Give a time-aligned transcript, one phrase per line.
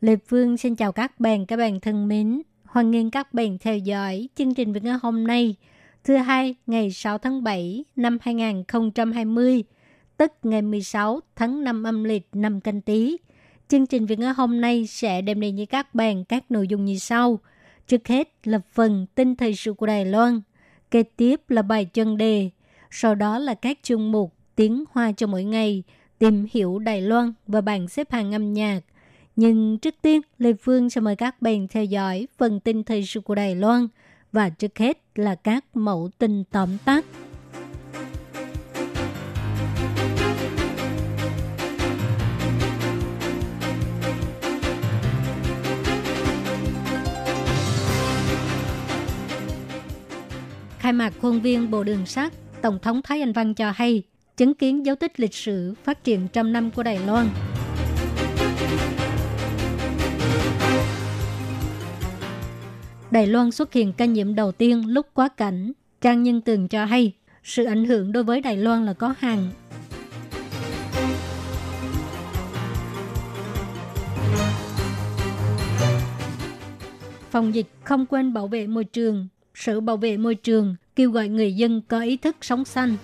[0.00, 2.42] Lê Phương xin chào các bạn, các bạn thân mến.
[2.64, 5.56] Hoan nghênh các bạn theo dõi chương trình Việt ngữ hôm nay,
[6.04, 9.64] thứ hai ngày 6 tháng 7 năm 2020,
[10.16, 13.16] tức ngày 16 tháng 5 âm lịch năm canh tí.
[13.68, 16.84] Chương trình Việt ngữ hôm nay sẽ đem đến với các bạn các nội dung
[16.84, 17.38] như sau.
[17.86, 20.40] Trước hết là phần tin thời sự của Đài Loan,
[20.90, 22.50] kế tiếp là bài chân đề,
[22.90, 25.82] sau đó là các chương mục tiếng hoa cho mỗi ngày,
[26.18, 28.80] tìm hiểu Đài Loan và bảng xếp hạng âm nhạc.
[29.40, 33.20] Nhưng trước tiên, Lê Phương sẽ mời các bạn theo dõi phần tin thời sự
[33.20, 33.88] của Đài Loan
[34.32, 37.04] và trước hết là các mẫu tin tóm tắt.
[50.78, 54.02] Khai mạc khuôn viên Bộ Đường sắt, Tổng thống Thái Anh Văn cho hay
[54.36, 57.28] chứng kiến dấu tích lịch sử phát triển trăm năm của Đài Loan.
[63.10, 65.72] Đài Loan xuất hiện ca nhiễm đầu tiên lúc quá cảnh.
[66.00, 67.12] Trang Nhân Tường cho hay,
[67.44, 69.50] sự ảnh hưởng đối với Đài Loan là có hàng.
[77.30, 79.28] Phòng dịch không quên bảo vệ môi trường.
[79.54, 82.96] Sự bảo vệ môi trường kêu gọi người dân có ý thức sống xanh.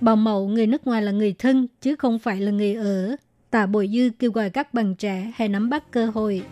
[0.00, 3.16] Bà mẫu người nước ngoài là người thân chứ không phải là người ở.
[3.52, 6.42] Tạ Bội Dư kêu gọi các bạn trẻ hãy nắm bắt cơ hội.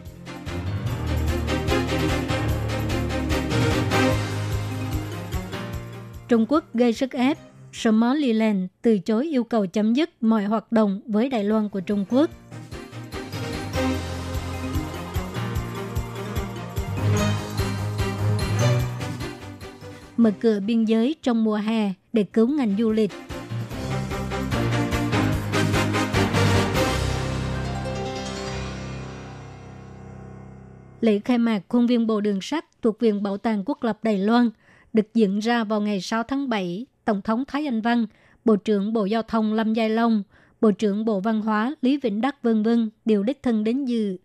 [6.29, 7.39] Trung Quốc gây sức ép.
[7.73, 12.05] Somaliland từ chối yêu cầu chấm dứt mọi hoạt động với Đài Loan của Trung
[12.11, 12.31] Quốc.
[20.17, 23.11] Mở cửa biên giới trong mùa hè để cứu ngành du lịch.
[31.01, 34.19] Lễ khai mạc khuôn viên Bộ Đường sắt thuộc Viện Bảo tàng Quốc lập Đài
[34.19, 34.51] Loan
[34.93, 36.87] được diễn ra vào ngày 6 tháng 7.
[37.05, 38.07] Tổng thống Thái Anh Văn,
[38.45, 40.23] Bộ trưởng Bộ Giao thông Lâm Giai Long,
[40.61, 44.17] Bộ trưởng Bộ Văn hóa Lý Vĩnh Đắc vân vân đều đích thân đến dự.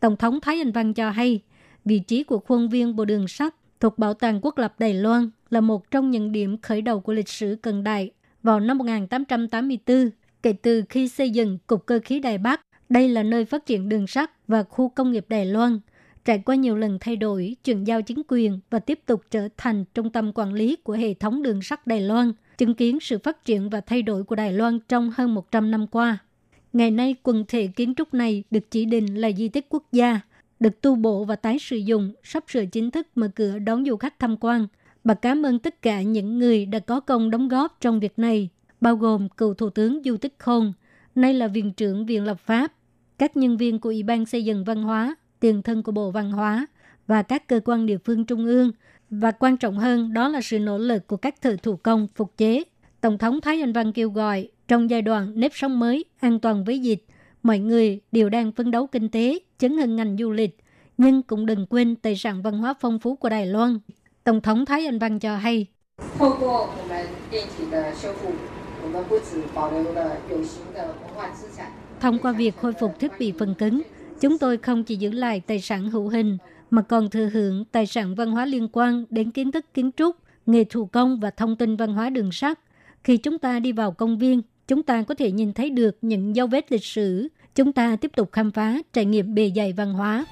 [0.00, 1.40] Tổng thống Thái Anh Văn cho hay,
[1.84, 5.30] vị trí của khuôn viên Bộ Đường sắt thuộc Bảo tàng Quốc lập Đài Loan
[5.50, 8.10] là một trong những điểm khởi đầu của lịch sử cận đại.
[8.42, 10.10] Vào năm 1884,
[10.42, 13.88] kể từ khi xây dựng Cục Cơ khí Đài Bắc, đây là nơi phát triển
[13.88, 15.80] đường sắt và khu công nghiệp Đài Loan–
[16.24, 19.84] trải qua nhiều lần thay đổi, chuyển giao chính quyền và tiếp tục trở thành
[19.94, 23.44] trung tâm quản lý của hệ thống đường sắt Đài Loan, chứng kiến sự phát
[23.44, 26.18] triển và thay đổi của Đài Loan trong hơn 100 năm qua.
[26.72, 30.20] Ngày nay, quần thể kiến trúc này được chỉ định là di tích quốc gia,
[30.60, 33.96] được tu bổ và tái sử dụng, sắp sửa chính thức mở cửa đón du
[33.96, 34.66] khách tham quan.
[35.04, 38.48] Bà cảm ơn tất cả những người đã có công đóng góp trong việc này,
[38.80, 40.72] bao gồm cựu Thủ tướng Du Tích Khôn,
[41.14, 42.72] nay là Viện trưởng Viện Lập pháp,
[43.18, 46.32] các nhân viên của Ủy ban Xây dựng Văn hóa, tiền thân của Bộ Văn
[46.32, 46.66] hóa
[47.06, 48.72] và các cơ quan địa phương trung ương
[49.10, 52.36] và quan trọng hơn đó là sự nỗ lực của các thợ thủ công phục
[52.36, 52.62] chế.
[53.00, 56.64] Tổng thống Thái Anh Văn kêu gọi trong giai đoạn nếp sống mới an toàn
[56.64, 57.04] với dịch,
[57.42, 60.58] mọi người đều đang phấn đấu kinh tế, chấn hưng ngành du lịch,
[60.98, 63.78] nhưng cũng đừng quên tài sản văn hóa phong phú của Đài Loan.
[64.24, 65.66] Tổng thống Thái Anh Văn cho hay.
[72.00, 73.82] Thông qua việc khôi phục thiết bị phần cứng,
[74.24, 76.38] Chúng tôi không chỉ giữ lại tài sản hữu hình,
[76.70, 80.16] mà còn thừa hưởng tài sản văn hóa liên quan đến kiến thức kiến trúc,
[80.46, 82.58] nghề thủ công và thông tin văn hóa đường sắt.
[83.04, 86.36] Khi chúng ta đi vào công viên, chúng ta có thể nhìn thấy được những
[86.36, 87.28] dấu vết lịch sử.
[87.54, 90.24] Chúng ta tiếp tục khám phá, trải nghiệm bề dày văn hóa.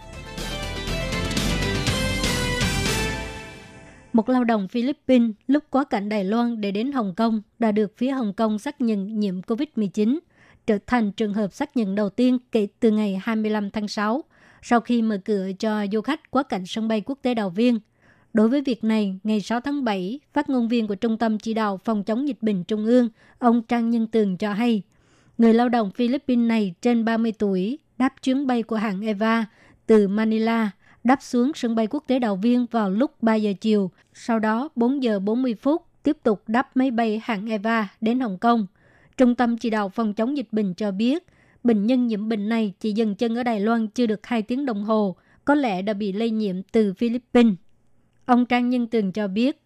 [4.12, 7.92] Một lao động Philippines lúc quá cảnh Đài Loan để đến Hồng Kông đã được
[7.96, 10.18] phía Hồng Kông xác nhận nhiễm COVID-19
[10.66, 14.24] trở thành trường hợp xác nhận đầu tiên kể từ ngày 25 tháng 6,
[14.62, 17.80] sau khi mở cửa cho du khách quá cảnh sân bay quốc tế Đào Viên.
[18.32, 21.54] Đối với việc này, ngày 6 tháng 7, phát ngôn viên của Trung tâm Chỉ
[21.54, 24.82] đạo Phòng chống dịch bệnh Trung ương, ông Trang Nhân Tường cho hay,
[25.38, 29.46] người lao động Philippines này trên 30 tuổi đáp chuyến bay của hãng Eva
[29.86, 30.70] từ Manila
[31.04, 34.68] đáp xuống sân bay quốc tế Đào Viên vào lúc 3 giờ chiều, sau đó
[34.76, 38.66] 4 giờ 40 phút tiếp tục đáp máy bay hãng Eva đến Hồng Kông.
[39.16, 41.26] Trung tâm chỉ đạo phòng chống dịch bệnh cho biết,
[41.64, 44.66] bệnh nhân nhiễm bệnh này chỉ dừng chân ở Đài Loan chưa được 2 tiếng
[44.66, 47.54] đồng hồ, có lẽ đã bị lây nhiễm từ Philippines.
[48.24, 49.62] Ông Trang Nhân Tường cho biết,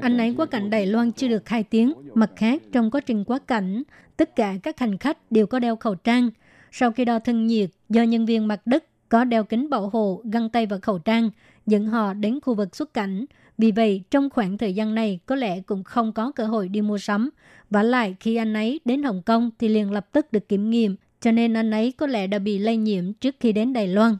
[0.00, 1.92] anh ấy quá cảnh Đài Loan chưa được 2 tiếng.
[2.14, 3.82] Mặt khác, trong quá trình quá cảnh,
[4.16, 6.30] tất cả các hành khách đều có đeo khẩu trang.
[6.70, 10.22] Sau khi đo thân nhiệt, do nhân viên mặt đất có đeo kính bảo hộ,
[10.32, 11.30] găng tay và khẩu trang,
[11.66, 13.24] dẫn họ đến khu vực xuất cảnh.
[13.58, 16.80] Vì vậy, trong khoảng thời gian này, có lẽ cũng không có cơ hội đi
[16.80, 17.30] mua sắm.
[17.70, 20.96] Và lại, khi anh ấy đến Hồng Kông thì liền lập tức được kiểm nghiệm,
[21.20, 24.16] cho nên anh ấy có lẽ đã bị lây nhiễm trước khi đến Đài Loan.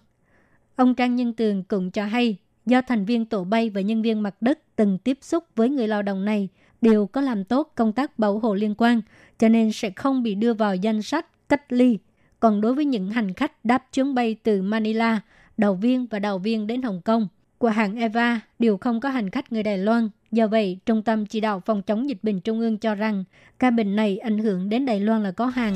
[0.76, 2.36] Ông Trang Nhân Tường cũng cho hay,
[2.66, 5.88] do thành viên tổ bay và nhân viên mặt đất từng tiếp xúc với người
[5.88, 6.48] lao động này
[6.80, 9.00] đều có làm tốt công tác bảo hộ liên quan,
[9.38, 11.98] cho nên sẽ không bị đưa vào danh sách cách ly.
[12.40, 15.20] Còn đối với những hành khách đáp chuyến bay từ Manila,
[15.56, 17.28] đầu viên và đầu viên đến Hồng Kông,
[17.58, 20.08] của hãng Eva đều không có hành khách người Đài Loan.
[20.32, 23.24] Do vậy, Trung tâm Chỉ đạo Phòng chống dịch bệnh Trung ương cho rằng
[23.58, 25.74] ca bệnh này ảnh hưởng đến Đài Loan là có hàng.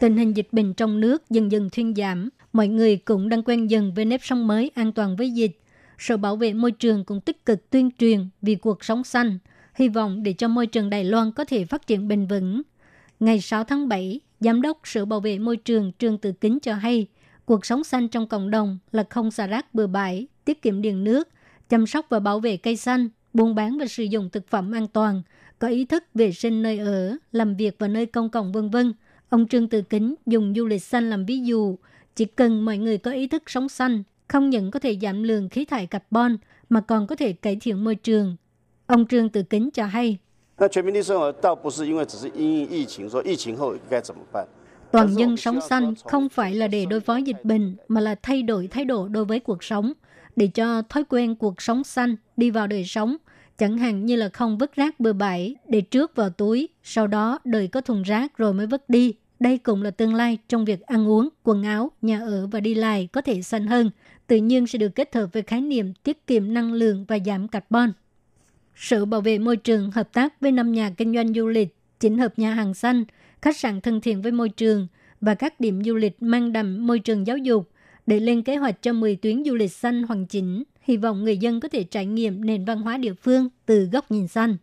[0.00, 3.70] Tình hình dịch bệnh trong nước dần dần thuyên giảm, mọi người cũng đang quen
[3.70, 5.58] dần với nếp sống mới an toàn với dịch.
[5.98, 9.38] Sở Bảo vệ Môi trường cũng tích cực tuyên truyền vì cuộc sống xanh,
[9.74, 12.62] hy vọng để cho môi trường Đài Loan có thể phát triển bền vững.
[13.20, 16.74] Ngày 6 tháng 7, Giám đốc Sở Bảo vệ Môi trường Trương Tự Kính cho
[16.74, 17.06] hay,
[17.44, 21.04] cuộc sống xanh trong cộng đồng là không xả rác bừa bãi, tiết kiệm điện
[21.04, 21.28] nước,
[21.68, 24.86] chăm sóc và bảo vệ cây xanh, buôn bán và sử dụng thực phẩm an
[24.88, 25.22] toàn,
[25.58, 28.92] có ý thức vệ sinh nơi ở, làm việc và nơi công cộng vân vân.
[29.28, 31.78] Ông Trương Từ Kính dùng du lịch xanh làm ví dụ,
[32.16, 35.48] chỉ cần mọi người có ý thức sống xanh, không những có thể giảm lượng
[35.48, 36.36] khí thải carbon
[36.68, 38.36] mà còn có thể cải thiện môi trường.
[38.86, 40.18] Ông Trương Từ Kính cho hay,
[40.57, 44.45] 那全民的生活倒不是因为只是因应疫情，说疫情后该怎么办？
[44.91, 48.43] Toàn dân sống xanh không phải là để đối phó dịch bệnh, mà là thay
[48.43, 49.93] đổi thái độ đối với cuộc sống,
[50.35, 53.17] để cho thói quen cuộc sống xanh đi vào đời sống.
[53.57, 57.39] Chẳng hạn như là không vứt rác bừa bãi, để trước vào túi, sau đó
[57.43, 59.13] đợi có thùng rác rồi mới vứt đi.
[59.39, 62.75] Đây cũng là tương lai trong việc ăn uống, quần áo, nhà ở và đi
[62.75, 63.91] lại có thể xanh hơn.
[64.27, 67.47] Tự nhiên sẽ được kết hợp với khái niệm tiết kiệm năng lượng và giảm
[67.47, 67.91] carbon.
[68.76, 72.18] sự Bảo vệ Môi trường hợp tác với năm nhà kinh doanh du lịch, chỉnh
[72.18, 73.04] hợp nhà hàng xanh,
[73.42, 74.86] khách sạn thân thiện với môi trường
[75.20, 77.70] và các điểm du lịch mang đậm môi trường giáo dục
[78.06, 80.62] để lên kế hoạch cho 10 tuyến du lịch xanh hoàn chỉnh.
[80.82, 84.10] Hy vọng người dân có thể trải nghiệm nền văn hóa địa phương từ góc
[84.10, 84.56] nhìn xanh.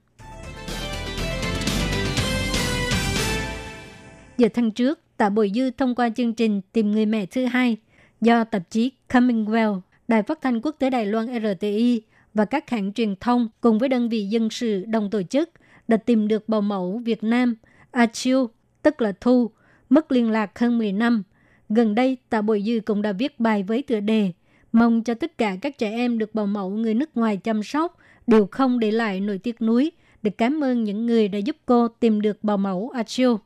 [4.37, 7.77] Giờ tháng trước, Tạ Bồi Dư thông qua chương trình Tìm người mẹ thứ hai
[8.21, 12.01] do tạp chí Commonwealth, Đài phát thanh quốc tế Đài Loan RTI
[12.33, 15.49] và các hãng truyền thông cùng với đơn vị dân sự đồng tổ chức
[15.87, 17.55] đã tìm được bào mẫu Việt Nam
[17.91, 18.49] A Chiu,
[18.81, 19.51] tức là Thu,
[19.89, 21.23] mất liên lạc hơn 10 năm.
[21.69, 24.31] Gần đây, Tạ Bội Dư cũng đã viết bài với tựa đề
[24.73, 27.97] mong cho tất cả các trẻ em được bào mẫu người nước ngoài chăm sóc
[28.27, 29.91] đều không để lại nỗi tiếc nuối
[30.21, 33.39] để cảm ơn những người đã giúp cô tìm được bào mẫu Achiu.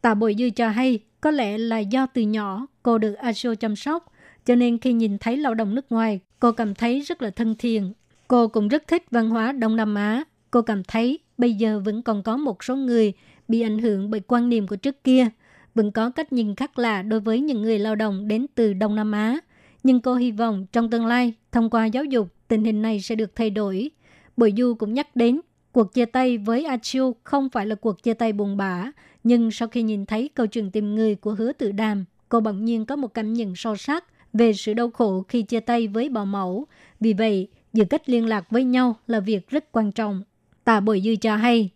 [0.00, 3.76] Tạ Bội Dư cho hay có lẽ là do từ nhỏ cô được Achiu chăm
[3.76, 4.12] sóc,
[4.44, 7.54] cho nên khi nhìn thấy lao động nước ngoài, cô cảm thấy rất là thân
[7.58, 7.92] thiện.
[8.28, 10.24] Cô cũng rất thích văn hóa Đông Nam Á.
[10.50, 13.12] Cô cảm thấy bây giờ vẫn còn có một số người
[13.48, 15.28] bị ảnh hưởng bởi quan niệm của trước kia,
[15.74, 18.94] vẫn có cách nhìn khác lạ đối với những người lao động đến từ Đông
[18.94, 19.38] Nam Á.
[19.82, 23.14] Nhưng cô hy vọng trong tương lai, thông qua giáo dục, tình hình này sẽ
[23.14, 23.90] được thay đổi.
[24.36, 25.40] Bội Du cũng nhắc đến,
[25.72, 28.90] cuộc chia tay với Achiu không phải là cuộc chia tay buồn bã,
[29.24, 32.64] nhưng sau khi nhìn thấy câu chuyện tìm người của hứa tự đàm, cô bỗng
[32.64, 36.08] nhiên có một cảm nhận sâu sắc về sự đau khổ khi chia tay với
[36.08, 36.66] bảo mẫu.
[37.00, 40.22] Vì vậy, giữ cách liên lạc với nhau là việc rất quan trọng.
[40.64, 41.70] Tạ Bội Dư cho hay.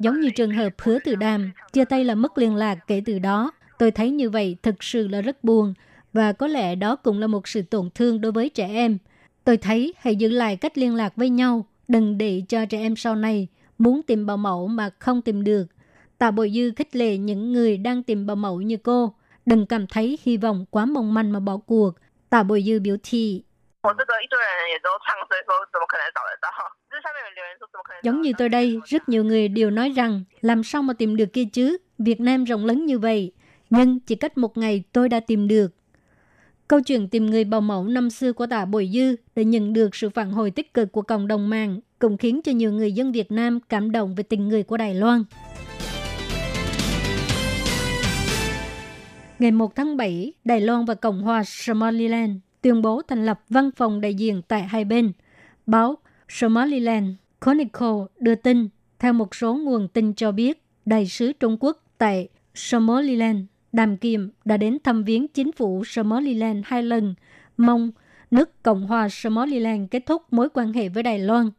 [0.00, 3.18] Giống như trường hợp hứa từ đàm, chia tay là mất liên lạc kể từ
[3.18, 3.52] đó.
[3.78, 5.74] Tôi thấy như vậy thực sự là rất buồn
[6.12, 8.98] và có lẽ đó cũng là một sự tổn thương đối với trẻ em.
[9.44, 12.96] Tôi thấy hãy giữ lại cách liên lạc với nhau, đừng để cho trẻ em
[12.96, 13.48] sau này
[13.78, 15.66] muốn tìm bảo mẫu mà không tìm được.
[16.18, 19.14] Tạ Bội Dư khích lệ những người đang tìm bảo mẫu như cô
[19.48, 21.90] đừng cảm thấy hy vọng quá mong manh mà bỏ cuộc.
[22.30, 23.42] Tạ Bồi Dư biểu thị.
[28.02, 31.26] Giống như tôi đây, rất nhiều người đều nói rằng làm sao mà tìm được
[31.32, 33.32] kia chứ, Việt Nam rộng lớn như vậy.
[33.70, 35.68] Nhưng chỉ cách một ngày tôi đã tìm được.
[36.68, 39.94] Câu chuyện tìm người bào mẫu năm xưa của tạ Bồi Dư để nhận được
[39.94, 43.12] sự phản hồi tích cực của cộng đồng mạng cũng khiến cho nhiều người dân
[43.12, 45.24] Việt Nam cảm động về tình người của Đài Loan.
[49.38, 53.70] Ngày 1 tháng 7, Đài Loan và Cộng hòa Somaliland tuyên bố thành lập văn
[53.76, 55.12] phòng đại diện tại hai bên.
[55.66, 57.08] Báo Somaliland
[57.40, 58.68] Chronicle đưa tin,
[58.98, 63.38] theo một số nguồn tin cho biết, đại sứ Trung Quốc tại Somaliland,
[63.72, 67.14] Đàm Kiệm đã đến thăm viếng chính phủ Somaliland hai lần,
[67.56, 67.90] mong
[68.30, 71.50] nước Cộng hòa Somaliland kết thúc mối quan hệ với Đài Loan.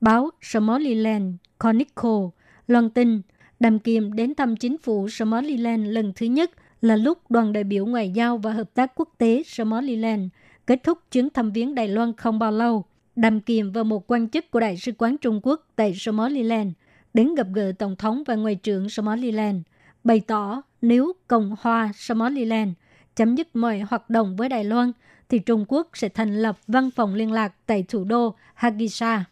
[0.00, 2.28] Báo Somaliland Chronicle
[2.66, 3.20] loan tin
[3.60, 6.50] Đàm Kiệm đến thăm chính phủ Somaliland lần thứ nhất
[6.82, 10.28] là lúc đoàn đại biểu ngoại giao và hợp tác quốc tế Somaliland
[10.66, 12.84] kết thúc chuyến thăm viếng Đài Loan không bao lâu.
[13.16, 16.72] Đàm kiềm và một quan chức của Đại sứ quán Trung Quốc tại Somaliland
[17.14, 19.58] đến gặp gỡ Tổng thống và Ngoại trưởng Somaliland,
[20.04, 22.70] bày tỏ nếu Cộng hòa Somaliland
[23.16, 24.92] chấm dứt mọi hoạt động với Đài Loan,
[25.28, 29.24] thì Trung Quốc sẽ thành lập văn phòng liên lạc tại thủ đô Hagisa.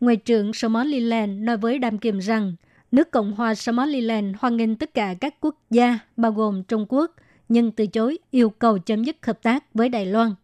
[0.00, 2.54] Ngoại trưởng Somaliland nói với Đàm kiềm rằng,
[2.92, 7.14] nước Cộng hòa Somaliland hoan nghênh tất cả các quốc gia, bao gồm Trung Quốc,
[7.48, 10.34] nhưng từ chối yêu cầu chấm dứt hợp tác với Đài Loan.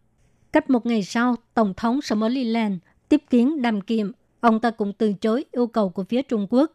[0.53, 2.75] Cách một ngày sau, Tổng thống Somaliland
[3.09, 6.73] tiếp kiến Đàm Kiệm, ông ta cũng từ chối yêu cầu của phía Trung Quốc.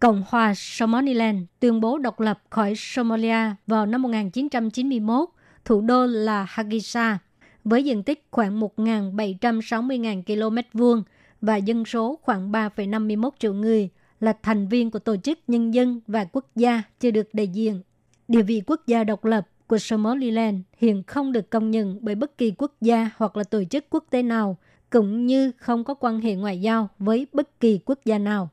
[0.00, 5.28] Cộng hòa Somaliland tuyên bố độc lập khỏi Somalia vào năm 1991,
[5.64, 7.18] thủ đô là Hargeisa,
[7.64, 11.02] với diện tích khoảng 1.760.000 km vuông
[11.40, 16.00] và dân số khoảng 3,51 triệu người, là thành viên của tổ chức nhân dân
[16.06, 17.82] và quốc gia chưa được đại diện.
[18.28, 22.38] Địa vị quốc gia độc lập của Somaliland hiện không được công nhận bởi bất
[22.38, 24.56] kỳ quốc gia hoặc là tổ chức quốc tế nào,
[24.90, 28.48] cũng như không có quan hệ ngoại giao với bất kỳ quốc gia nào.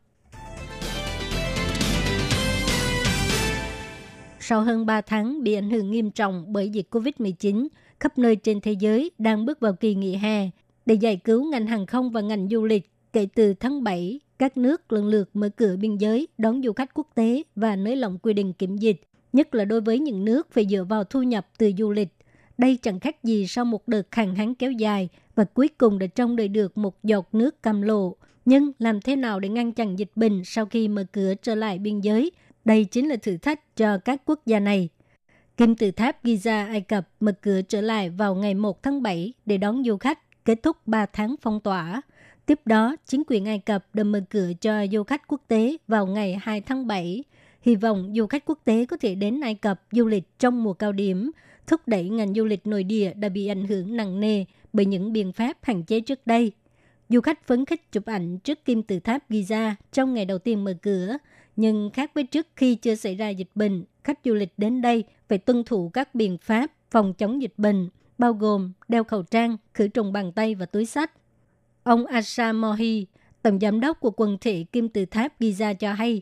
[4.39, 7.67] Sau hơn 3 tháng bị ảnh hưởng nghiêm trọng bởi dịch COVID-19,
[7.99, 10.49] khắp nơi trên thế giới đang bước vào kỳ nghỉ hè.
[10.85, 14.57] Để giải cứu ngành hàng không và ngành du lịch, kể từ tháng 7, các
[14.57, 18.17] nước lần lượt mở cửa biên giới đón du khách quốc tế và nới lỏng
[18.17, 19.01] quy định kiểm dịch,
[19.33, 22.09] nhất là đối với những nước phải dựa vào thu nhập từ du lịch.
[22.57, 26.07] Đây chẳng khác gì sau một đợt hạn hán kéo dài và cuối cùng đã
[26.07, 28.15] trông đợi được một giọt nước cam lộ.
[28.45, 31.79] Nhưng làm thế nào để ngăn chặn dịch bệnh sau khi mở cửa trở lại
[31.79, 32.31] biên giới?
[32.65, 34.89] Đây chính là thử thách cho các quốc gia này.
[35.57, 39.33] Kim tự tháp Giza Ai Cập mở cửa trở lại vào ngày 1 tháng 7
[39.45, 42.01] để đón du khách, kết thúc 3 tháng phong tỏa.
[42.45, 46.07] Tiếp đó, chính quyền Ai Cập đã mở cửa cho du khách quốc tế vào
[46.07, 47.23] ngày 2 tháng 7.
[47.61, 50.73] Hy vọng du khách quốc tế có thể đến Ai Cập du lịch trong mùa
[50.73, 51.31] cao điểm,
[51.67, 55.13] thúc đẩy ngành du lịch nội địa đã bị ảnh hưởng nặng nề bởi những
[55.13, 56.51] biện pháp hạn chế trước đây.
[57.09, 60.63] Du khách phấn khích chụp ảnh trước kim tự tháp Giza trong ngày đầu tiên
[60.63, 61.17] mở cửa,
[61.55, 65.03] nhưng khác với trước khi chưa xảy ra dịch bệnh, khách du lịch đến đây
[65.29, 69.57] phải tuân thủ các biện pháp phòng chống dịch bệnh, bao gồm đeo khẩu trang,
[69.73, 71.11] khử trùng bàn tay và túi sách.
[71.83, 73.07] Ông Asa Mohi,
[73.41, 76.21] tổng giám đốc của quần thể kim tự tháp Giza cho hay,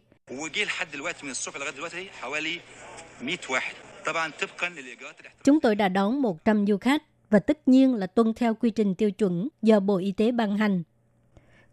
[5.44, 8.96] Chúng tôi đã đón 100 du khách và tất nhiên là tuân theo quy trình
[8.96, 10.84] tiêu chuẩn do Bộ Y tế ban hành.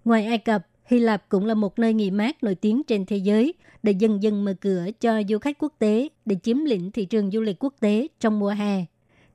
[0.05, 3.17] Ngoài Ai Cập, Hy Lạp cũng là một nơi nghỉ mát nổi tiếng trên thế
[3.17, 7.05] giới để dần dần mở cửa cho du khách quốc tế để chiếm lĩnh thị
[7.05, 8.85] trường du lịch quốc tế trong mùa hè.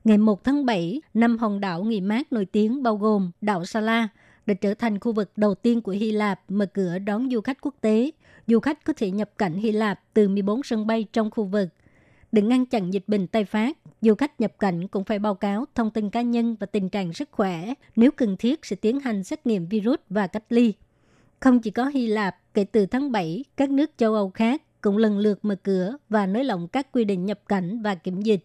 [0.04, 4.08] Ngày 1 tháng 7, năm hòn đảo nghỉ mát nổi tiếng bao gồm đảo Sala
[4.46, 7.60] đã trở thành khu vực đầu tiên của Hy Lạp mở cửa đón du khách
[7.60, 8.10] quốc tế.
[8.46, 11.68] Du khách có thể nhập cảnh Hy Lạp từ 14 sân bay trong khu vực.
[12.32, 15.64] Để ngăn chặn dịch bệnh tay phát, du khách nhập cảnh cũng phải báo cáo
[15.74, 17.74] thông tin cá nhân và tình trạng sức khỏe.
[17.96, 20.72] Nếu cần thiết sẽ tiến hành xét nghiệm virus và cách ly.
[21.40, 24.96] Không chỉ có Hy Lạp, kể từ tháng 7, các nước châu Âu khác cũng
[24.96, 28.40] lần lượt mở cửa và nới lỏng các quy định nhập cảnh và kiểm dịch.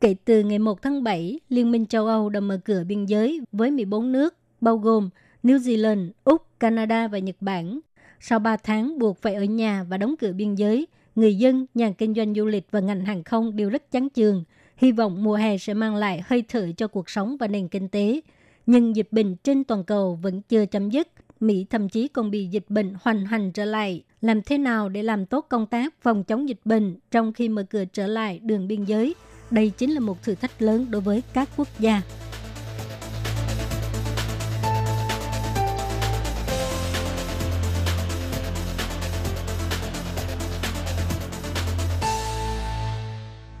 [0.00, 3.40] Kể từ ngày 1 tháng 7, Liên minh châu Âu đã mở cửa biên giới
[3.52, 5.10] với 14 nước, bao gồm
[5.42, 7.80] New Zealand, Úc, Canada và Nhật Bản.
[8.20, 11.90] Sau 3 tháng buộc phải ở nhà và đóng cửa biên giới, người dân, nhà
[11.98, 14.44] kinh doanh du lịch và ngành hàng không đều rất chán chường.
[14.76, 17.88] Hy vọng mùa hè sẽ mang lại hơi thở cho cuộc sống và nền kinh
[17.88, 18.20] tế.
[18.66, 21.08] Nhưng dịch bệnh trên toàn cầu vẫn chưa chấm dứt
[21.40, 24.02] Mỹ thậm chí còn bị dịch bệnh hoành hành trở lại.
[24.20, 27.62] Làm thế nào để làm tốt công tác phòng chống dịch bệnh trong khi mở
[27.62, 29.14] cửa trở lại đường biên giới?
[29.50, 32.02] Đây chính là một thử thách lớn đối với các quốc gia.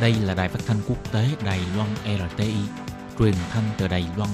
[0.00, 2.54] Đây là đài phát thanh quốc tế Đài Loan RTI,
[3.18, 4.30] truyền thanh từ Đài Loan.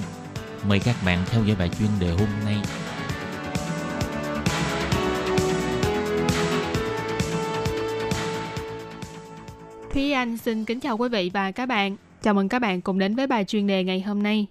[0.68, 2.56] Mời các bạn theo dõi bài chuyên đề hôm nay.
[9.92, 11.96] Thúy Anh xin kính chào quý vị và các bạn.
[12.22, 14.46] Chào mừng các bạn cùng đến với bài chuyên đề ngày hôm nay.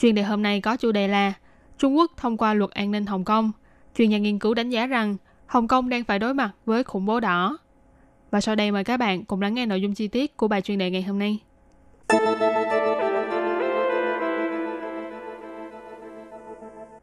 [0.00, 1.32] Chuyên đề hôm nay có chủ đề là
[1.78, 3.52] Trung Quốc thông qua luật an ninh Hồng Kông.
[3.96, 7.06] Chuyên gia nghiên cứu đánh giá rằng Hồng Kông đang phải đối mặt với khủng
[7.06, 7.58] bố đỏ.
[8.30, 10.62] Và sau đây mời các bạn cùng lắng nghe nội dung chi tiết của bài
[10.62, 11.38] chuyên đề ngày hôm nay.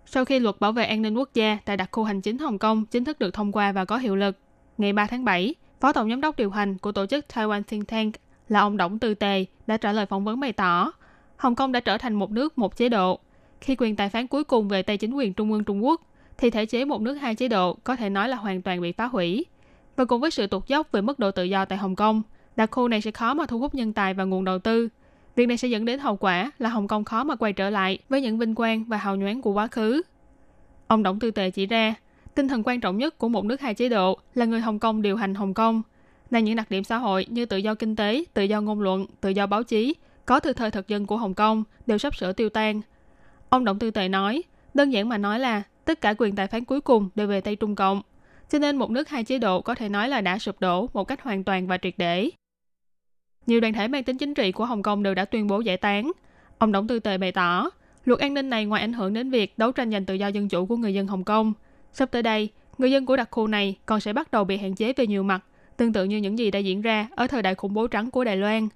[0.05, 2.59] Sau khi luật bảo vệ an ninh quốc gia tại đặc khu hành chính Hồng
[2.59, 4.37] Kông chính thức được thông qua và có hiệu lực,
[4.77, 7.87] ngày 3 tháng 7, Phó Tổng Giám đốc điều hành của tổ chức Taiwan Think
[7.87, 8.15] Tank
[8.49, 10.91] là ông Đổng Tư Tề đã trả lời phỏng vấn bày tỏ
[11.37, 13.19] Hồng Kông đã trở thành một nước một chế độ.
[13.61, 16.01] Khi quyền tài phán cuối cùng về tay chính quyền Trung ương Trung Quốc,
[16.37, 18.91] thì thể chế một nước hai chế độ có thể nói là hoàn toàn bị
[18.91, 19.45] phá hủy.
[19.95, 22.21] Và cùng với sự tụt dốc về mức độ tự do tại Hồng Kông,
[22.55, 24.89] đặc khu này sẽ khó mà thu hút nhân tài và nguồn đầu tư.
[25.35, 27.99] Việc này sẽ dẫn đến hậu quả là Hồng Kông khó mà quay trở lại
[28.09, 30.01] với những vinh quang và hào nhoáng của quá khứ.
[30.87, 31.95] Ông Đổng Tư Tề chỉ ra,
[32.35, 35.01] tinh thần quan trọng nhất của một nước hai chế độ là người Hồng Kông
[35.01, 35.81] điều hành Hồng Kông,
[36.29, 39.05] là những đặc điểm xã hội như tự do kinh tế, tự do ngôn luận,
[39.21, 42.33] tự do báo chí, có từ thời thực dân của Hồng Kông đều sắp sửa
[42.33, 42.81] tiêu tan.
[43.49, 46.65] Ông Động Tư Tề nói, đơn giản mà nói là tất cả quyền tài phán
[46.65, 48.01] cuối cùng đều về tay Trung Cộng.
[48.49, 51.03] Cho nên một nước hai chế độ có thể nói là đã sụp đổ một
[51.03, 52.29] cách hoàn toàn và triệt để.
[53.47, 55.77] Nhiều đoàn thể mang tính chính trị của Hồng Kông đều đã tuyên bố giải
[55.77, 56.11] tán.
[56.57, 57.69] Ông Đổng Tư Tề bày tỏ,
[58.05, 60.49] luật an ninh này ngoài ảnh hưởng đến việc đấu tranh giành tự do dân
[60.49, 61.53] chủ của người dân Hồng Kông,
[61.93, 64.75] sắp tới đây, người dân của đặc khu này còn sẽ bắt đầu bị hạn
[64.75, 65.45] chế về nhiều mặt,
[65.77, 68.23] tương tự như những gì đã diễn ra ở thời đại khủng bố trắng của
[68.23, 68.67] Đài Loan.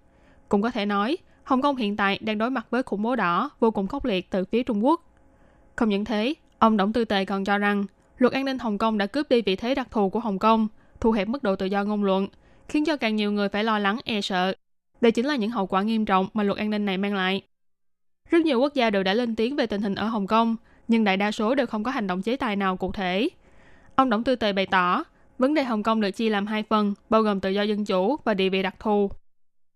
[0.49, 3.49] Cũng có thể nói, Hồng Kông hiện tại đang đối mặt với khủng bố đỏ
[3.59, 5.01] vô cùng khốc liệt từ phía Trung Quốc.
[5.75, 7.85] Không những thế, ông Đổng Tư Tề còn cho rằng
[8.19, 10.67] luật an ninh Hồng Kông đã cướp đi vị thế đặc thù của Hồng Kông,
[10.99, 12.27] thu hẹp mức độ tự do ngôn luận,
[12.67, 14.53] khiến cho càng nhiều người phải lo lắng e sợ.
[15.01, 17.41] Đây chính là những hậu quả nghiêm trọng mà luật an ninh này mang lại.
[18.29, 20.55] Rất nhiều quốc gia đều đã lên tiếng về tình hình ở Hồng Kông,
[20.87, 23.29] nhưng đại đa số đều không có hành động chế tài nào cụ thể.
[23.95, 25.03] Ông Đổng Tư Tề bày tỏ,
[25.37, 28.15] vấn đề Hồng Kông được chia làm hai phần, bao gồm tự do dân chủ
[28.23, 29.11] và địa vị đặc thù.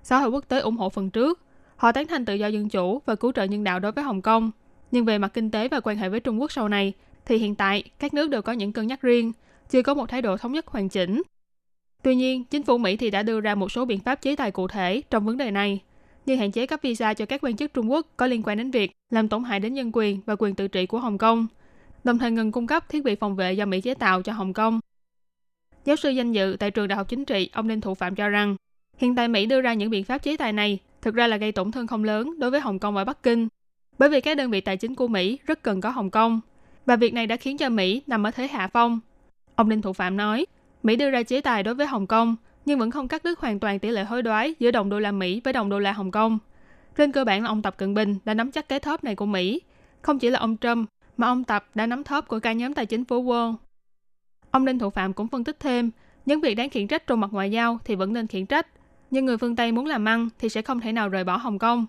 [0.02, 1.40] Xã hội quốc tế ủng hộ phần trước,
[1.84, 4.22] Họ tán thành tự do dân chủ và cứu trợ nhân đạo đối với Hồng
[4.22, 4.52] Kông.
[4.92, 6.94] Nhưng về mặt kinh tế và quan hệ với Trung Quốc sau này,
[7.26, 9.32] thì hiện tại các nước đều có những cân nhắc riêng,
[9.70, 11.22] chưa có một thái độ thống nhất hoàn chỉnh.
[12.04, 14.52] Tuy nhiên, chính phủ Mỹ thì đã đưa ra một số biện pháp chế tài
[14.52, 15.82] cụ thể trong vấn đề này,
[16.26, 18.72] như hạn chế cấp visa cho các quan chức Trung Quốc có liên quan đến
[18.72, 21.48] việc làm tổn hại đến nhân quyền và quyền tự trị của Hồng Kông,
[22.04, 24.54] đồng thời ngừng cung cấp thiết bị phòng vệ do Mỹ chế tạo cho Hồng
[24.54, 24.80] Kông.
[25.86, 28.30] Giáo sư danh dự tại trường Đại học Chính trị, ông Đinh Thụ Phạm cho
[28.30, 28.56] rằng,
[28.98, 31.52] hiện tại Mỹ đưa ra những biện pháp chế tài này thực ra là gây
[31.52, 33.48] tổn thương không lớn đối với Hồng Kông và Bắc Kinh,
[34.00, 36.42] bởi vì các đơn vị tài chính của Mỹ rất cần có Hồng Kông,
[36.86, 39.00] và việc này đã khiến cho Mỹ nằm ở thế hạ phong.
[39.56, 40.46] Ông Đinh Thủ Phạm nói,
[40.84, 43.60] Mỹ đưa ra chế tài đối với Hồng Kông, nhưng vẫn không cắt đứt hoàn
[43.60, 46.12] toàn tỷ lệ hối đoái giữa đồng đô la Mỹ với đồng đô la Hồng
[46.12, 46.40] Kông.
[46.96, 49.26] Trên cơ bản là ông Tập Cận Bình đã nắm chắc cái thóp này của
[49.26, 49.62] Mỹ.
[50.02, 52.86] Không chỉ là ông Trump, mà ông Tập đã nắm thóp của cả nhóm tài
[52.86, 53.56] chính phố Wall.
[54.52, 55.92] Ông Đinh Thủ Phạm cũng phân tích thêm,
[56.26, 58.68] những việc đáng khiển trách trong mặt ngoại giao thì vẫn nên khiển trách,
[59.12, 61.60] nhưng người phương Tây muốn làm ăn thì sẽ không thể nào rời bỏ Hồng
[61.60, 61.86] Kông.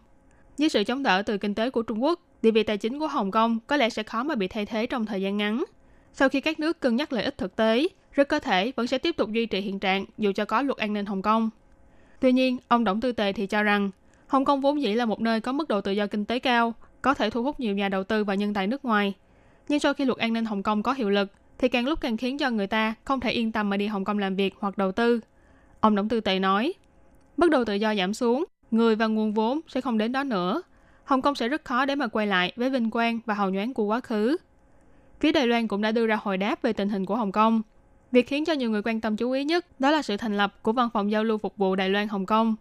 [0.58, 3.06] Với sự chống đỡ từ kinh tế của Trung Quốc, địa vị tài chính của
[3.06, 5.64] Hồng Kông có lẽ sẽ khó mà bị thay thế trong thời gian ngắn.
[6.12, 8.98] Sau khi các nước cân nhắc lợi ích thực tế, rất có thể vẫn sẽ
[8.98, 11.50] tiếp tục duy trì hiện trạng dù cho có luật an ninh Hồng Kông.
[12.20, 13.90] Tuy nhiên, ông Đổng Tư Tề thì cho rằng,
[14.26, 16.74] Hồng Kông vốn dĩ là một nơi có mức độ tự do kinh tế cao,
[17.02, 19.14] có thể thu hút nhiều nhà đầu tư và nhân tài nước ngoài.
[19.68, 21.28] Nhưng sau khi luật an ninh Hồng Kông có hiệu lực,
[21.58, 24.04] thì càng lúc càng khiến cho người ta không thể yên tâm mà đi Hồng
[24.04, 25.20] Kông làm việc hoặc đầu tư.
[25.80, 26.72] Ông Đổng Tư Tề nói,
[27.36, 30.62] Mức độ tự do giảm xuống, người và nguồn vốn sẽ không đến đó nữa.
[31.04, 33.74] Hồng Kông sẽ rất khó để mà quay lại với vinh quang và hào nhoáng
[33.74, 34.36] của quá khứ.
[35.20, 37.62] Phía Đài Loan cũng đã đưa ra hồi đáp về tình hình của Hồng Kông.
[38.12, 40.62] Việc khiến cho nhiều người quan tâm chú ý nhất đó là sự thành lập
[40.62, 42.56] của Văn phòng Giao lưu Phục vụ Đài Loan Hồng Kông.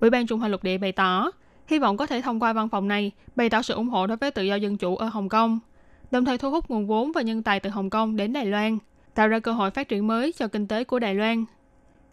[0.00, 1.30] Ủy ban Trung Hoa Lục Địa bày tỏ,
[1.66, 4.16] hy vọng có thể thông qua văn phòng này bày tỏ sự ủng hộ đối
[4.16, 5.58] với tự do dân chủ ở Hồng Kông,
[6.10, 8.78] đồng thời thu hút nguồn vốn và nhân tài từ Hồng Kông đến Đài Loan,
[9.14, 11.44] tạo ra cơ hội phát triển mới cho kinh tế của Đài Loan.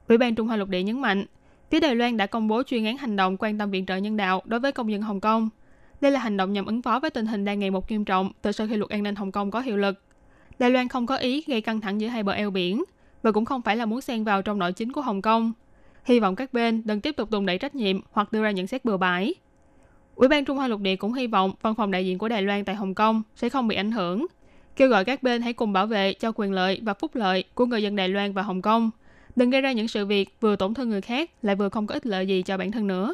[0.08, 1.26] Ủy ban Trung Hoa Lục Địa nhấn mạnh,
[1.74, 4.18] Phía Đài Loan đã công bố chuyên án hành động quan tâm viện trợ nhân
[4.18, 5.50] đạo đối với công dân Hồng Kông.
[6.04, 8.32] Đây là hành động nhằm ứng phó với tình hình đang ngày một nghiêm trọng
[8.42, 10.02] từ sau khi luật an ninh Hồng Kông có hiệu lực.
[10.60, 12.84] Đài Loan không có ý gây căng thẳng giữa hai bờ eo biển
[13.22, 15.54] và cũng không phải là muốn xen vào trong nội chính của Hồng Kông.
[16.06, 18.68] Hy vọng các bên đừng tiếp tục đùn đẩy trách nhiệm hoặc đưa ra nhận
[18.68, 19.34] xét bừa bãi.
[20.16, 22.42] Ủy ban Trung Hoa Lục Địa cũng hy vọng văn phòng đại diện của Đài
[22.42, 24.26] Loan tại Hồng Kông sẽ không bị ảnh hưởng,
[24.76, 27.66] kêu gọi các bên hãy cùng bảo vệ cho quyền lợi và phúc lợi của
[27.66, 28.92] người dân Đài Loan và Hồng Kông–
[29.36, 31.94] Đừng gây ra những sự việc vừa tổn thương người khác lại vừa không có
[31.94, 33.13] ích lợi gì cho bản thân nữa.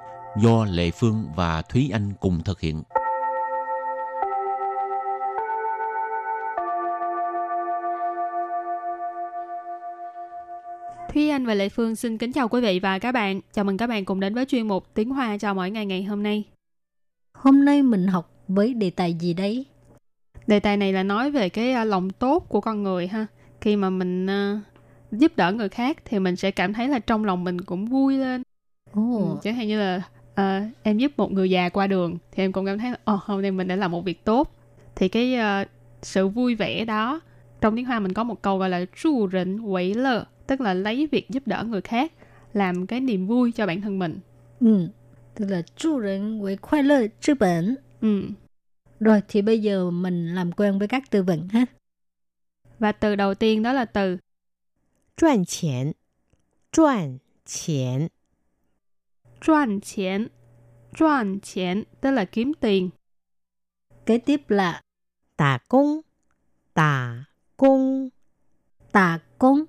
[0.37, 2.83] do Lệ Phương và Thúy Anh cùng thực hiện.
[11.13, 13.41] Thúy Anh và Lệ Phương xin kính chào quý vị và các bạn.
[13.53, 16.03] Chào mừng các bạn cùng đến với chuyên mục Tiếng Hoa cho mỗi ngày ngày
[16.03, 16.43] hôm nay.
[17.33, 19.65] Hôm nay mình học với đề tài gì đấy?
[20.47, 23.27] Đề tài này là nói về cái à, lòng tốt của con người ha.
[23.61, 24.59] Khi mà mình uh,
[25.11, 28.17] giúp đỡ người khác thì mình sẽ cảm thấy là trong lòng mình cũng vui
[28.17, 28.43] lên.
[28.93, 30.01] Ồ, Ừ, chẳng hạn như là
[30.34, 33.18] ờ, em giúp một người già qua đường thì em cũng cảm thấy là Ồ,
[33.24, 34.52] hôm nay mình đã làm một việc tốt.
[34.96, 35.64] Thì cái ờ,
[36.02, 37.20] sự vui vẻ đó
[37.60, 40.74] trong tiếng Hoa mình có một câu gọi là chu rỉnh quỷ lơ tức là
[40.74, 42.12] lấy việc giúp đỡ người khác
[42.52, 44.20] làm cái niềm vui cho bản thân mình.
[44.60, 44.88] ừ.
[45.34, 47.76] Tức là助人为快乐之本.
[48.00, 48.22] Ừ.
[49.00, 51.66] Rồi thì bây giờ mình làm quen với các từ vựng ha.
[52.78, 54.16] Và từ đầu tiên đó là từ
[55.16, 55.94] 赚钱，
[56.70, 58.10] 赚钱，
[59.41, 60.27] Chuan chén.
[60.95, 62.89] Chuan chén tức là kiếm tiền.
[64.05, 64.81] Kế tiếp là
[65.37, 66.01] tà công.
[66.73, 67.23] Tà
[67.57, 68.09] công.
[68.91, 69.63] Tà công.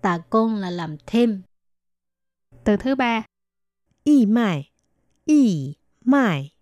[0.00, 1.42] Tà công là làm thêm.
[2.64, 3.22] Từ thứ ba.
[4.04, 4.70] Y mại.
[5.24, 6.52] Y mại.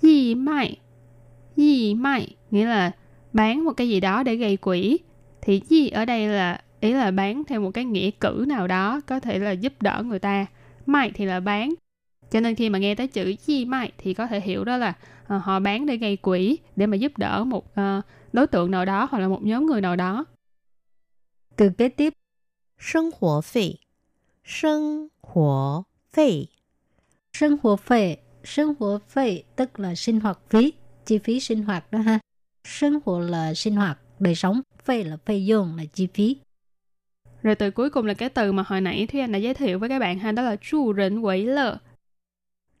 [0.00, 0.80] Y mại.
[1.56, 2.90] Y mại nghĩa là
[3.32, 4.98] bán một cái gì đó để gây quỹ.
[5.40, 9.00] Thì gì ở đây là ý là bán theo một cái nghĩa cử nào đó
[9.06, 10.46] có thể là giúp đỡ người ta
[10.88, 11.74] mại thì là bán.
[12.30, 14.94] Cho nên khi mà nghe tới chữ chi mại thì có thể hiểu đó là
[15.34, 18.84] uh, họ bán để gây quỹ để mà giúp đỡ một uh, đối tượng nào
[18.84, 20.24] đó hoặc là một nhóm người nào đó.
[21.56, 22.12] Từ kế tiếp.
[22.80, 23.74] Sinh hoạt phí
[24.48, 26.46] sinh hoạt phí
[27.32, 30.72] sinh hoạt phí sinh hoạt phí tức là sinh hoạt phí
[31.06, 32.18] chi phí sinh hoạt đó ha.
[32.64, 34.60] Sinh hoạt là sinh hoạt đời sống.
[34.84, 36.36] Phê là phê dương là chi phí.
[37.42, 39.78] Rồi từ cuối cùng là cái từ mà hồi nãy Thúy Anh đã giới thiệu
[39.78, 41.78] với các bạn ha, đó là chu rỉnh quỷ lợ.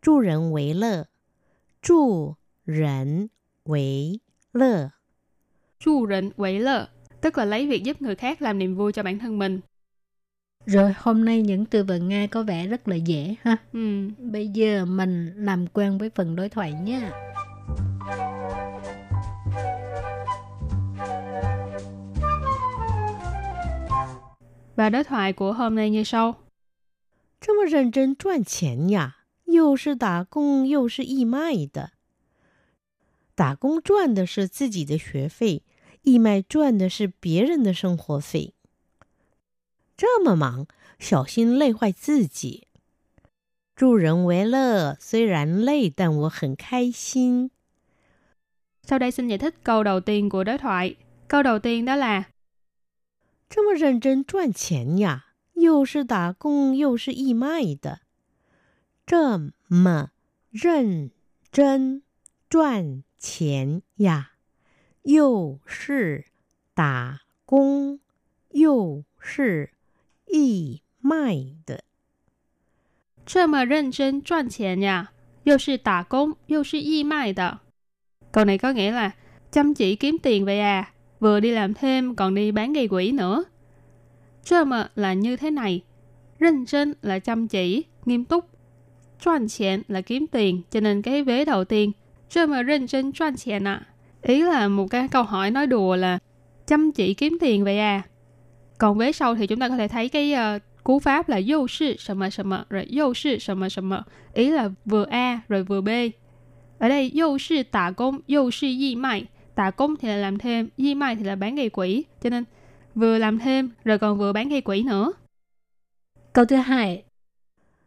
[0.02, 1.04] Chu rỉnh quỷ lợ.
[1.82, 2.34] Chu
[2.66, 3.26] rỉnh
[3.64, 4.18] quỷ
[4.52, 4.88] lợ.
[5.78, 6.88] Chu rỉnh quỷ lợ,
[7.20, 9.60] tức là lấy việc giúp người khác làm niềm vui cho bản thân mình.
[10.66, 13.56] Rồi hôm nay những từ vựng nghe có vẻ rất là dễ ha.
[13.72, 14.08] Ừ.
[14.18, 17.10] Bây giờ mình làm quen với phần đối thoại nha.
[24.77, 26.35] Và đối thoại của hôm nay như sau.
[27.39, 31.91] 这么认真赚钱呀，又是打工又是义卖的。
[33.35, 35.63] 打工赚的是自己的学费，
[36.03, 38.53] 义卖赚的是别人的生活费。
[39.97, 40.67] 这么忙，
[40.99, 42.67] 小心累坏自己。
[43.75, 47.49] 助人为乐，虽然累，但我很开心。
[48.83, 50.95] Sau đây xin giải thích câu đầu tiên của đối thoại.
[51.27, 52.23] Câu đầu tiên đó là
[53.49, 57.99] 这么认真赚钱呀，又是打工又是义卖的。
[59.05, 60.11] 这么
[60.49, 61.11] 认
[61.51, 62.01] 真
[62.49, 64.31] 赚钱呀，
[65.03, 66.25] 又是
[66.73, 67.99] 打工
[68.49, 69.71] 又是
[70.25, 71.83] 义卖的。
[73.25, 75.11] 这么认真赚钱呀，
[75.43, 77.59] 又是打工又是义卖的。
[78.31, 79.11] Câu này có nghĩa là
[79.51, 83.12] chăm chỉ kiếm tiền vậy à, vừa đi làm thêm còn đi bán gây quỷ
[83.12, 83.44] nữa.
[84.44, 85.82] Trơm là như thế này,
[86.40, 88.44] rinh trên là chăm chỉ, nghiêm túc.
[89.20, 91.92] Choan tiền là kiếm tiền, cho nên cái vế đầu tiên,
[92.28, 93.86] trơm rinh trên choan tiền ạ.
[94.22, 96.18] Ý là một cái câu hỏi nói đùa là
[96.66, 98.02] chăm chỉ kiếm tiền vậy à.
[98.78, 101.68] Còn vế sau thì chúng ta có thể thấy cái uh, cú pháp là dâu
[101.68, 103.90] sư sầm sầm rồi dâu sư sầm sầm
[104.34, 105.88] ý là vừa A rồi vừa B.
[106.78, 109.26] Ở đây dâu sư tả công, dâu sư di mại
[109.57, 112.43] tả công thì là làm thêm y mai thì là bán gây quỹ cho nên
[112.95, 115.13] vừa làm thêm rồi còn vừa bán gây quỹ nữa
[116.33, 117.05] Câu thứ hai,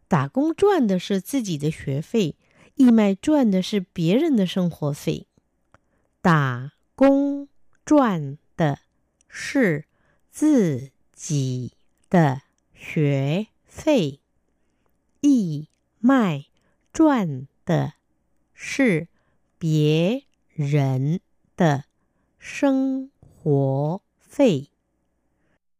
[0.08, 2.36] 打工赚的是自己的学费，
[2.76, 5.26] 义卖赚的是别人的生活费。
[6.20, 7.48] 打工
[7.84, 8.78] 赚的
[9.28, 9.86] 是
[10.30, 11.72] 自己
[12.08, 12.42] 的
[12.72, 14.20] 学费，
[15.20, 15.66] 义
[15.98, 16.44] 卖
[16.92, 17.94] 赚的
[18.54, 19.08] 是
[19.58, 20.22] 别
[20.54, 21.18] 人
[21.60, 21.84] 的
[22.38, 24.68] 生活费。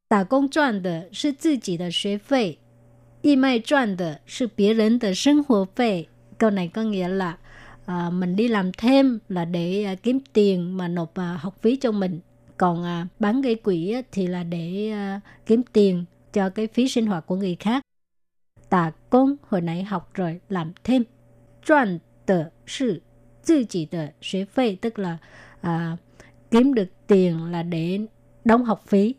[0.09, 2.59] 打工赚的是自己的学费，
[3.23, 6.09] 义卖赚的是别人的生活费.
[6.39, 7.39] Câu này có nghĩa là
[7.87, 11.77] à, mình đi làm thêm là để à, kiếm tiền mà nộp à, học phí
[11.77, 12.21] cho mình.
[12.57, 16.89] còn à, bán gây quỹ á, thì là để à, kiếm tiền cho cái phí
[16.89, 17.83] sinh hoạt của người khác.
[18.69, 21.05] Tà công hồi nãy học rồi làm thêm.
[21.63, 23.03] 赚的是
[23.43, 25.19] 自己的学费tức là
[25.62, 25.98] à,
[26.52, 28.00] kiếm được tiền là để
[28.46, 29.16] đóng học phí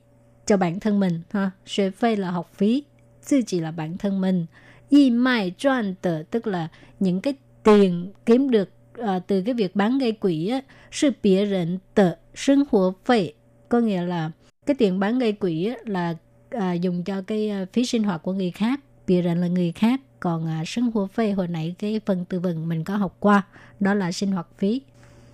[0.46, 1.50] cho bản thân mình ha.
[1.76, 2.85] Thuế phê là học phí
[3.22, 4.46] sư chỉ là bản thân mình.
[4.88, 6.68] Y mai choan tờ tức là
[7.00, 11.46] những cái tiền kiếm được à, từ cái việc bán gây quỹ á, sư bịa
[11.46, 13.33] rịnh tờ sinh hoạt phê.
[13.68, 14.31] Có nghĩa là
[14.66, 16.14] cái tiền bán gây quỹ á, là
[16.50, 18.81] à, dùng cho cái à, phí sinh hoạt của người khác.
[19.07, 20.00] Bịa rịnh là người khác.
[20.20, 23.42] Còn à, sinh hoạt phê hồi nãy cái phần từ vựng mình có học qua
[23.81, 24.83] đó là sinh hoạt phí.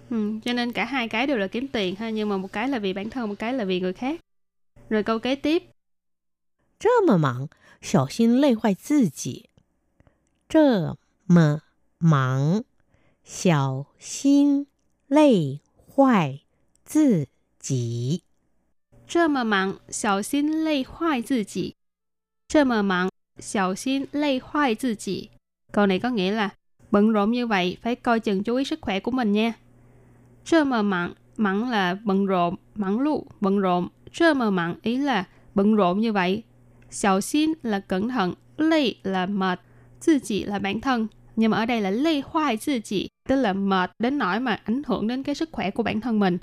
[0.10, 2.70] Ừ, cho nên cả hai cái đều là kiếm tiền ha, nhưng mà một cái
[2.70, 4.20] là vì bản thân, một cái là vì người khác.
[4.90, 5.64] Rồi câu kế tiếp.
[6.80, 7.48] 这么忙，
[7.82, 9.50] 小心累坏自己。
[10.50, 10.96] 这
[11.28, 11.62] 么
[12.00, 12.64] 忙，
[13.24, 14.68] 小心
[15.08, 15.60] 累
[15.96, 16.40] 坏
[16.86, 17.28] 自
[17.60, 18.22] 己。
[19.08, 21.76] 这么忙，小心累坏自己。
[22.48, 23.10] 这么忙，
[23.40, 25.30] 小心累坏自己.
[25.72, 26.50] Câu này có nghĩa là
[26.92, 29.54] bận rộn như vậy phải coi chừng chú ý sức khỏe của mình nha.
[30.48, 33.88] Trơ mờ mặn, mặn là bận rộn, mặn lụ, bận rộn.
[34.12, 36.44] Trơ mờ mặn ý là bận rộn như vậy.
[36.90, 39.60] Xào xin là cẩn thận, lây là mệt,
[40.06, 41.08] tự chỉ là bản thân.
[41.36, 44.62] Nhưng mà ở đây là lây hoài tự chỉ, tức là mệt đến nỗi mà
[44.64, 46.38] ảnh hưởng đến cái sức khỏe của bản thân mình.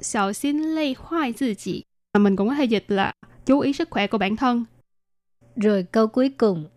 [0.00, 1.84] Xào xin lây hoài tự chỉ.
[2.18, 3.12] Mình cũng có thể dịch là
[3.46, 4.64] chú ý sức khỏe của bản thân.
[5.56, 6.68] Rồi câu cuối cùng.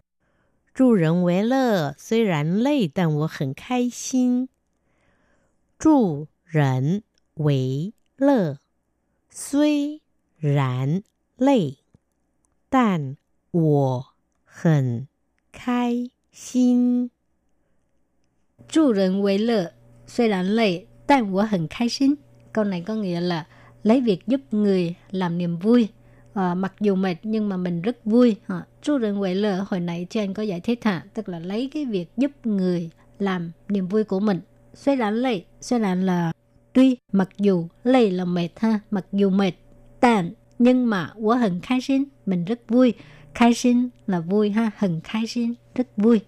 [0.74, 4.50] 助人为乐虽然累，但我很开心。
[5.80, 7.02] 助 人
[7.36, 8.58] 为乐
[9.30, 10.02] 虽
[10.38, 11.04] 然
[11.38, 11.78] 累，
[12.70, 13.18] 但
[13.52, 14.06] 我
[14.46, 15.08] 很
[15.52, 17.10] 开心。
[18.68, 19.74] 助人为乐
[20.08, 22.18] 虽然累，但我很开心。
[22.54, 23.48] Câu này có nghĩa là
[23.84, 25.90] lấy việc giúp người làm niềm vui.
[26.34, 28.36] À, mặc dù mệt nhưng mà mình rất vui.
[28.82, 31.06] Chu rừng quậy lờ hồi nãy trên có giải thích hả?
[31.14, 34.42] Tức là lấy cái việc giúp người làm niềm vui của mình.
[34.74, 36.32] Suy lãn lệ, suy lãn là
[36.81, 39.53] tuy mặc dù lệ là mệt ha, mặc dù mệt,
[40.01, 42.95] tàn nhưng mà quá hừng khai xin, mình rất vui.
[43.35, 46.21] Khai xin là vui ha, hừng khai xin, rất vui.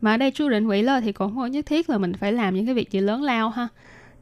[0.00, 2.32] Mà ở đây chú định quỷ lơ thì cũng không nhất thiết là mình phải
[2.32, 3.68] làm những cái việc gì lớn lao ha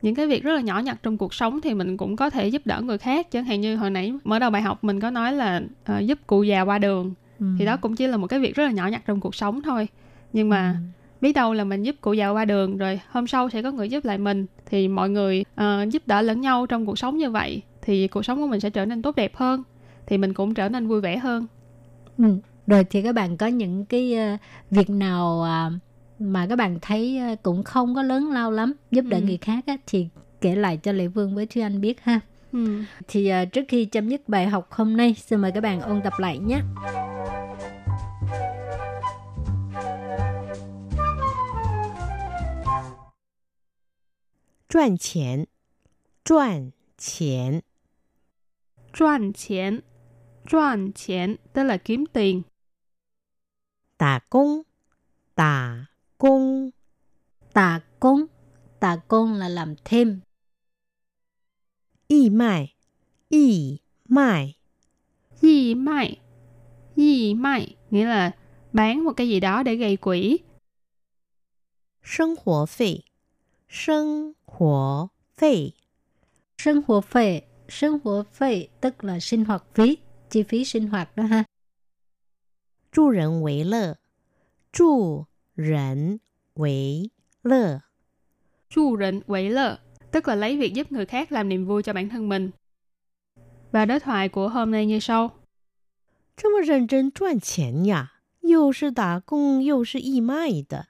[0.02, 2.48] những cái việc rất là nhỏ nhặt trong cuộc sống thì mình cũng có thể
[2.48, 5.10] giúp đỡ người khác chẳng hạn như hồi nãy mở đầu bài học mình có
[5.10, 7.46] nói là uh, giúp cụ già qua đường ừ.
[7.58, 9.62] thì đó cũng chỉ là một cái việc rất là nhỏ nhặt trong cuộc sống
[9.62, 9.88] thôi
[10.32, 10.97] nhưng mà ừ.
[11.20, 13.88] Biết đâu là mình giúp cụ già qua đường rồi hôm sau sẽ có người
[13.88, 17.30] giúp lại mình thì mọi người uh, giúp đỡ lẫn nhau trong cuộc sống như
[17.30, 19.62] vậy thì cuộc sống của mình sẽ trở nên tốt đẹp hơn
[20.06, 21.46] thì mình cũng trở nên vui vẻ hơn
[22.18, 22.24] ừ.
[22.66, 25.72] rồi thì các bạn có những cái uh, việc nào uh,
[26.18, 29.22] mà các bạn thấy ờ, cũng không có lớn lao lắm giúp đỡ ừ.
[29.22, 30.08] người khác á, thì
[30.40, 32.20] kể lại cho Lệ Vương với Thúy Anh biết ha.
[32.52, 32.82] Ừ.
[33.08, 36.00] Thì uh, trước khi chấm dứt bài học hôm nay, xin mời các bạn ôn
[36.04, 36.60] tập lại nhé.
[44.67, 45.47] 赚钱，
[46.23, 47.61] 赚钱，
[48.93, 49.81] 赚钱，
[50.45, 52.43] 赚钱 tức là kiếm tiền.
[53.97, 54.63] 打工，
[55.35, 56.71] 打 công
[57.53, 58.25] tà công
[58.79, 60.21] tà công là làm thêm
[62.07, 62.75] y mai
[63.29, 63.77] y
[64.09, 64.55] mai
[65.41, 66.19] y mai
[66.95, 68.31] y mai nghĩa là
[68.71, 70.39] bán một cái gì đó để gây quỹ
[72.03, 73.03] sinh hoạt phí
[73.69, 75.71] sinh hoạt phí
[76.57, 79.97] sinh hoạt phí sinh hoạt phí tức là sinh hoạt phí
[80.29, 81.45] chi phí sinh hoạt đó ha
[82.91, 83.97] 助人为乐
[84.71, 86.19] 助人
[86.53, 87.81] 为乐
[88.69, 89.79] 助人为乐
[90.11, 92.51] tức là lấy việc giúp người khác làm niềm vui cho bản thân mình.
[93.71, 95.31] Và đối thoại của hôm nay như sau.
[96.37, 100.87] 这么认真赚钱呀，又是打工又是义卖的。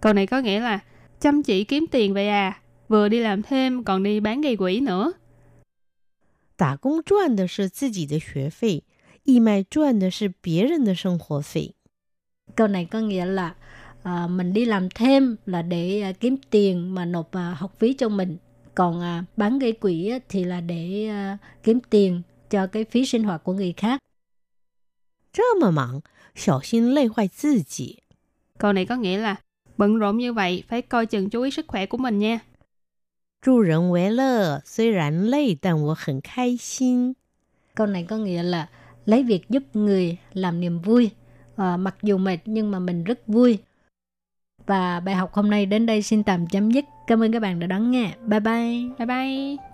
[0.00, 0.80] Câu này có nghĩa là
[1.20, 4.80] chăm chỉ kiếm tiền vậy à, vừa đi làm thêm còn đi bán gây quỹ
[4.80, 5.12] nữa.
[6.56, 8.84] 打工赚的是自己的学费，
[9.24, 11.74] 义卖赚的是别人的生活费。
[12.56, 13.54] câu này có nghĩa là
[14.02, 17.92] à, mình đi làm thêm là để à, kiếm tiền mà nộp à, học phí
[17.92, 18.36] cho mình
[18.74, 23.06] còn à, bán gây quỹ á, thì là để à, kiếm tiền cho cái phí
[23.06, 24.00] sinh hoạt của người khác.
[25.32, 26.02] 这么忙，
[26.34, 28.02] 小心累坏自己。
[28.58, 29.36] Câu này có nghĩa là
[29.76, 32.40] bận rộn như vậy phải coi chừng chú ý sức khỏe của mình nha.
[33.42, 37.16] 助人为乐虽然累，但我很开心。
[37.74, 38.68] Câu này có nghĩa là
[39.06, 41.10] lấy việc giúp người làm niềm vui
[41.56, 43.58] à, mặc dù mệt nhưng mà mình rất vui
[44.66, 47.60] và bài học hôm nay đến đây xin tạm chấm dứt cảm ơn các bạn
[47.60, 49.73] đã đón nghe bye bye bye bye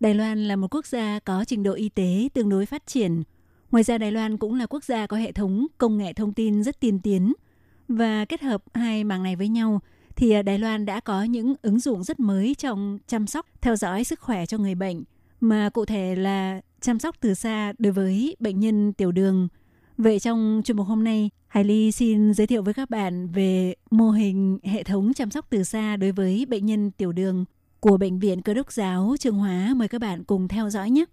[0.00, 3.22] Đài Loan là một quốc gia có trình độ y tế tương đối phát triển.
[3.70, 6.62] Ngoài ra Đài Loan cũng là quốc gia có hệ thống công nghệ thông tin
[6.62, 7.32] rất tiên tiến.
[7.88, 9.80] Và kết hợp hai mảng này với nhau
[10.16, 13.76] thì à, Đài Loan đã có những ứng dụng rất mới trong chăm sóc, theo
[13.76, 15.02] dõi sức khỏe cho người bệnh.
[15.40, 19.48] Mà cụ thể là chăm sóc từ xa đối với bệnh nhân tiểu đường.
[19.98, 23.74] Vậy trong chuyên mục hôm nay, Hải Ly xin giới thiệu với các bạn về
[23.90, 27.44] mô hình hệ thống chăm sóc từ xa đối với bệnh nhân tiểu đường
[27.80, 29.74] của Bệnh viện Cơ đốc giáo Trường Hóa.
[29.76, 31.04] Mời các bạn cùng theo dõi nhé.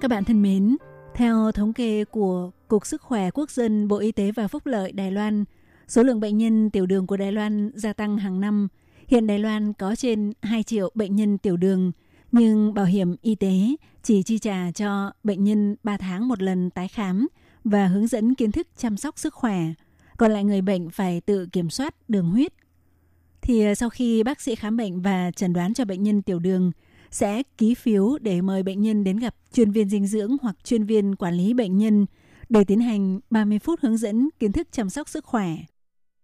[0.00, 0.76] Các bạn thân mến,
[1.14, 4.92] theo thống kê của Cục Sức khỏe Quốc dân Bộ Y tế và Phúc lợi
[4.92, 5.44] Đài Loan,
[5.88, 8.68] số lượng bệnh nhân tiểu đường của Đài Loan gia tăng hàng năm.
[9.08, 11.92] Hiện Đài Loan có trên 2 triệu bệnh nhân tiểu đường,
[12.32, 16.70] nhưng bảo hiểm y tế chỉ chi trả cho bệnh nhân 3 tháng một lần
[16.70, 17.26] tái khám
[17.64, 19.60] và hướng dẫn kiến thức chăm sóc sức khỏe.
[20.18, 22.52] Còn lại người bệnh phải tự kiểm soát đường huyết.
[23.42, 26.38] Thì ờ, sau khi bác sĩ khám bệnh và chẩn đoán cho bệnh nhân tiểu
[26.38, 26.72] đường,
[27.10, 30.84] sẽ ký phiếu để mời bệnh nhân đến gặp chuyên viên dinh dưỡng hoặc chuyên
[30.84, 32.06] viên quản lý bệnh nhân
[32.48, 35.56] để tiến hành 30 phút hướng dẫn kiến thức chăm sóc sức khỏe.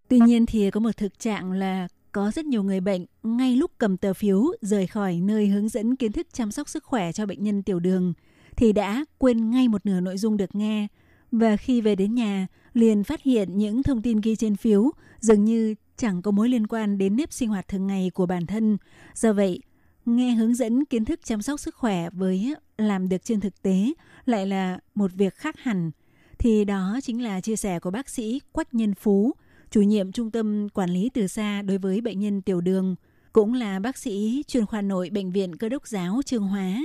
[0.09, 3.71] Tuy nhiên thì có một thực trạng là có rất nhiều người bệnh ngay lúc
[3.79, 7.27] cầm tờ phiếu rời khỏi nơi hướng dẫn kiến thức chăm sóc sức khỏe cho
[7.27, 8.13] bệnh nhân tiểu đường
[8.57, 10.87] thì đã quên ngay một nửa nội dung được nghe
[11.33, 15.45] và khi về đến nhà liền phát hiện những thông tin ghi trên phiếu dường
[15.45, 18.79] như chẳng có mối liên quan đến nếp sinh hoạt thường ngày của bản thân.
[19.15, 19.61] Do vậy,
[20.07, 23.93] nghe hướng dẫn kiến thức chăm sóc sức khỏe với làm được trên thực tế
[24.25, 25.91] lại là một việc khác hẳn.
[26.39, 29.33] Thì đó chính là chia sẻ của bác sĩ Quách Nhân Phú,
[29.73, 32.95] chủ nhiệm trung tâm quản lý từ xa đối với bệnh nhân tiểu đường,
[33.33, 36.79] cũng là bác sĩ chuyên khoa nội bệnh viện cơ đốc giáo Trương Hóa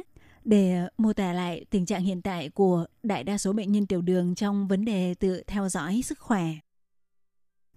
[0.45, 4.01] để mô tả lại tình trạng hiện tại của đại đa số bệnh nhân tiểu
[4.01, 6.45] đường trong vấn đề tự theo dõi sức khỏe.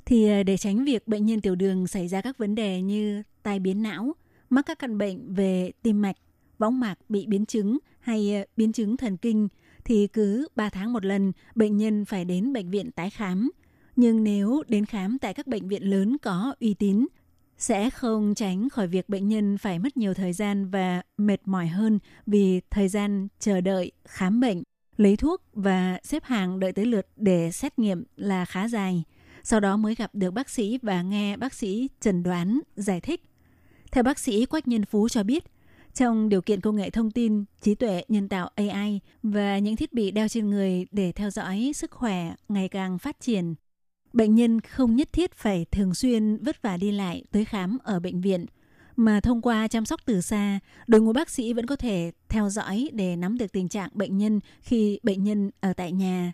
[0.04, 3.22] Thì à, để tránh việc bệnh nhân tiểu đường xảy ra các vấn đề như
[3.42, 4.12] tai biến não,
[4.50, 6.16] mắc các căn bệnh về tim mạch,
[6.58, 9.48] võng mạc bị biến chứng hay à, biến chứng thần kinh
[9.84, 13.50] thì cứ 3 tháng một lần bệnh nhân phải đến bệnh viện tái khám.
[14.00, 17.06] Nhưng nếu đến khám tại các bệnh viện lớn có uy tín
[17.58, 21.66] sẽ không tránh khỏi việc bệnh nhân phải mất nhiều thời gian và mệt mỏi
[21.66, 24.62] hơn vì thời gian chờ đợi khám bệnh,
[24.96, 29.04] lấy thuốc và xếp hàng đợi tới lượt để xét nghiệm là khá dài.
[29.42, 33.22] Sau đó mới gặp được bác sĩ và nghe bác sĩ chẩn đoán, giải thích.
[33.92, 35.44] Theo bác sĩ Quách Nhân Phú cho biết,
[35.94, 39.92] trong điều kiện công nghệ thông tin, trí tuệ nhân tạo AI và những thiết
[39.92, 43.54] bị đeo trên người để theo dõi sức khỏe ngày càng phát triển,
[44.12, 48.00] bệnh nhân không nhất thiết phải thường xuyên vất vả đi lại tới khám ở
[48.00, 48.46] bệnh viện,
[48.96, 52.50] mà thông qua chăm sóc từ xa, đội ngũ bác sĩ vẫn có thể theo
[52.50, 56.32] dõi để nắm được tình trạng bệnh nhân khi bệnh nhân ở tại nhà.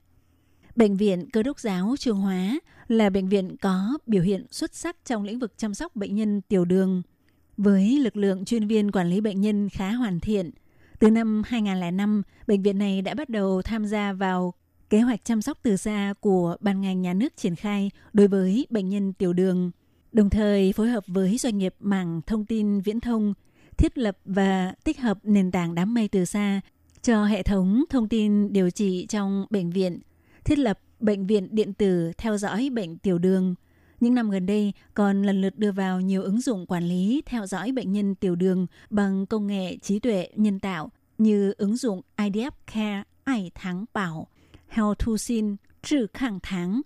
[0.77, 2.59] Bệnh viện Cơ đốc giáo Trường Hóa
[2.89, 6.41] là bệnh viện có biểu hiện xuất sắc trong lĩnh vực chăm sóc bệnh nhân
[6.41, 7.03] tiểu đường–
[7.57, 10.51] với lực lượng chuyên viên quản lý bệnh nhân khá hoàn thiện,
[10.99, 14.55] từ năm 2005, bệnh viện này đã bắt đầu tham gia vào
[14.91, 18.67] kế hoạch chăm sóc từ xa của ban ngành nhà nước triển khai đối với
[18.71, 19.71] bệnh nhân tiểu đường,
[20.13, 23.35] đồng thời phối hợp với doanh nghiệp mảng thông tin viễn thông
[23.79, 26.61] thiết lập và tích hợp nền tảng đám mây từ xa
[27.03, 30.01] cho hệ thống thông tin điều trị trong bệnh viện,
[30.45, 33.55] thiết lập bệnh viện điện tử theo dõi bệnh tiểu đường–
[34.01, 37.47] những năm gần đây còn lần lượt đưa vào nhiều ứng dụng quản lý theo
[37.47, 42.01] dõi bệnh nhân tiểu đường bằng công nghệ trí tuệ nhân tạo như ứng dụng
[42.17, 44.29] IDF Care Ai Tháng Bảo,
[44.69, 46.81] Health to Sin Trừ Khẳng Tháng.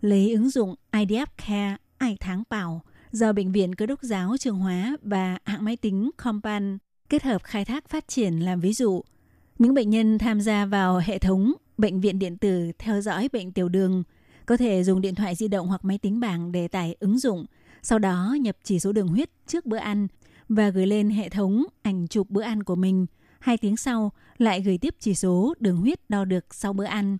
[0.00, 4.58] Lấy ứng dụng IDF Care Ai Tháng Bảo do Bệnh viện Cơ đốc giáo Trường
[4.58, 9.02] Hóa và hãng máy tính Compan kết hợp khai thác phát triển làm ví dụ.
[9.58, 13.52] Những bệnh nhân tham gia vào hệ thống bệnh viện điện tử theo dõi bệnh
[13.52, 14.02] tiểu đường
[14.46, 17.46] có thể dùng điện thoại di động hoặc máy tính bảng để tải ứng dụng,
[17.82, 20.06] sau đó nhập chỉ số đường huyết trước bữa ăn
[20.48, 23.06] và gửi lên hệ thống ảnh chụp bữa ăn của mình.
[23.38, 27.18] Hai tiếng sau lại gửi tiếp chỉ số đường huyết đo được sau bữa ăn.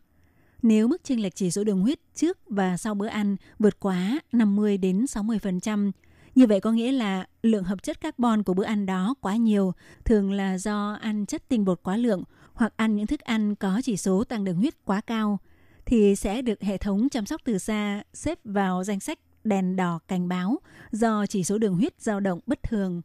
[0.62, 4.20] Nếu mức chênh lệch chỉ số đường huyết trước và sau bữa ăn vượt quá
[4.32, 5.90] 50 đến 60%,
[6.34, 9.72] như vậy có nghĩa là lượng hợp chất carbon của bữa ăn đó quá nhiều,
[10.04, 13.80] thường là do ăn chất tinh bột quá lượng hoặc ăn những thức ăn có
[13.84, 15.38] chỉ số tăng đường huyết quá cao
[15.86, 20.00] thì sẽ được hệ thống chăm sóc từ xa xếp vào danh sách đèn đỏ
[20.08, 20.58] cảnh báo
[20.92, 23.02] do chỉ số đường huyết dao động bất thường.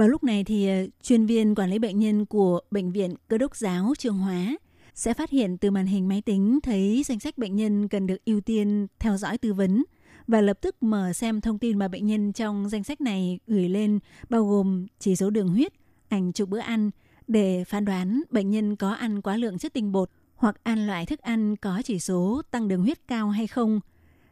[0.00, 3.38] Vào lúc này thì ờ, chuyên viên quản lý bệnh nhân của bệnh viện Cơ
[3.38, 4.56] đốc giáo Trường Hóa
[4.94, 8.24] sẽ phát hiện từ màn hình máy tính thấy danh sách bệnh nhân cần được
[8.24, 9.84] ưu tiên theo dõi tư vấn
[10.26, 13.68] và lập tức mở xem thông tin mà bệnh nhân trong danh sách này gửi
[13.68, 13.98] lên
[14.28, 15.72] bao gồm chỉ số đường huyết,
[16.08, 16.90] ảnh chụp bữa ăn
[17.26, 21.06] để phán đoán bệnh nhân có ăn quá lượng chất tinh bột hoặc ăn loại
[21.06, 23.80] thức ăn có chỉ số tăng đường huyết cao hay không.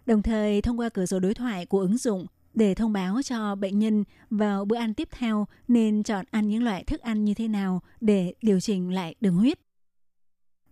[0.07, 2.27] Đồng thời thông qua cửa sổ đối thoại của ứng dụng
[2.59, 6.63] để thông báo cho bệnh nhân vào bữa ăn tiếp theo nên chọn ăn những
[6.63, 9.59] loại thức ăn như thế nào để điều chỉnh lại đường huyết.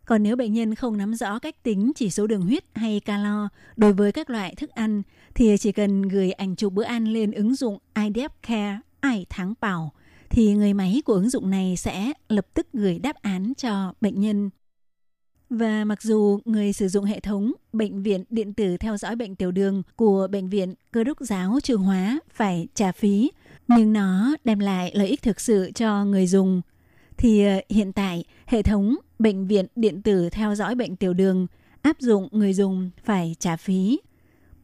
[0.04, 3.48] Còn nếu bệnh nhân không nắm rõ cách tính chỉ số đường huyết hay calo
[3.76, 5.02] đối với các loại thức ăn
[5.34, 9.54] thì chỉ cần gửi ảnh chụp bữa ăn lên ứng dụng IDF Care, Ai Tháng
[9.60, 9.92] Bảo
[10.30, 14.20] thì người máy của ứng dụng này sẽ lập tức gửi đáp án cho bệnh
[14.20, 14.50] nhân.
[15.50, 19.34] Và mặc dù người sử dụng hệ thống bệnh viện điện tử theo dõi bệnh
[19.34, 23.30] tiểu đường của bệnh viện cơ đốc giáo trường hóa phải trả phí,
[23.68, 26.62] nhưng nó đem lại lợi ích thực sự cho người dùng.
[27.16, 31.46] Thì ờ, hiện tại, hệ thống bệnh viện điện tử theo dõi bệnh tiểu đường
[31.82, 34.00] áp dụng người dùng phải trả phí.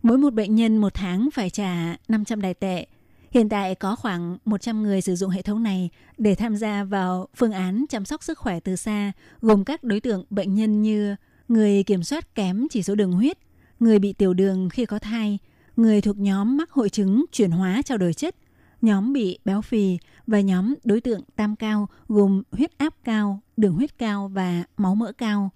[0.02, 2.86] Mỗi một bệnh nhân một tháng phải trả 500 đài tệ.
[3.32, 7.28] Hiện tại có khoảng 100 người sử dụng hệ thống này để tham gia vào
[7.36, 11.16] phương án chăm sóc sức khỏe từ xa, gồm các đối tượng bệnh nhân như
[11.48, 13.38] người kiểm soát kém chỉ số đường huyết,
[13.80, 15.38] người bị tiểu đường khi có thai,
[15.76, 18.36] người thuộc nhóm mắc hội chứng chuyển hóa trao đổi chất,
[18.82, 23.74] nhóm bị béo phì và nhóm đối tượng tam cao gồm huyết áp cao, đường
[23.74, 25.50] huyết cao và máu mỡ cao.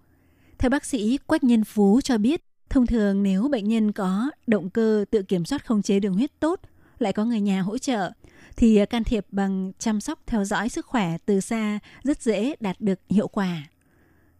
[0.58, 4.70] Theo bác sĩ Quách Nhân Phú cho biết, thông thường nếu bệnh nhân có động
[4.70, 6.60] cơ tự kiểm soát không chế đường huyết tốt,
[6.98, 8.10] lại có người nhà hỗ trợ,
[8.56, 12.54] thì à, can thiệp bằng chăm sóc theo dõi sức khỏe từ xa rất dễ
[12.60, 13.62] đạt được hiệu quả.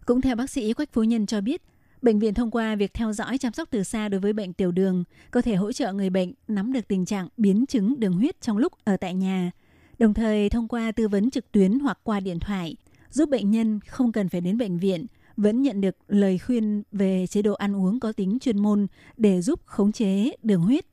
[0.06, 1.62] Cũng theo bác sĩ Quách Phú Nhân cho biết,
[2.02, 4.72] Bệnh viện thông qua việc theo dõi chăm sóc từ xa đối với bệnh tiểu
[4.72, 8.40] đường có thể hỗ trợ người bệnh nắm được tình trạng biến chứng đường huyết
[8.40, 9.50] trong lúc ở tại nhà,
[9.98, 12.76] đồng thời thông qua tư vấn trực tuyến hoặc qua điện thoại,
[13.10, 17.26] giúp bệnh nhân không cần phải đến bệnh viện vẫn nhận được lời khuyên về
[17.26, 18.86] chế độ ăn uống có tính chuyên môn
[19.16, 20.86] để giúp khống chế đường huyết.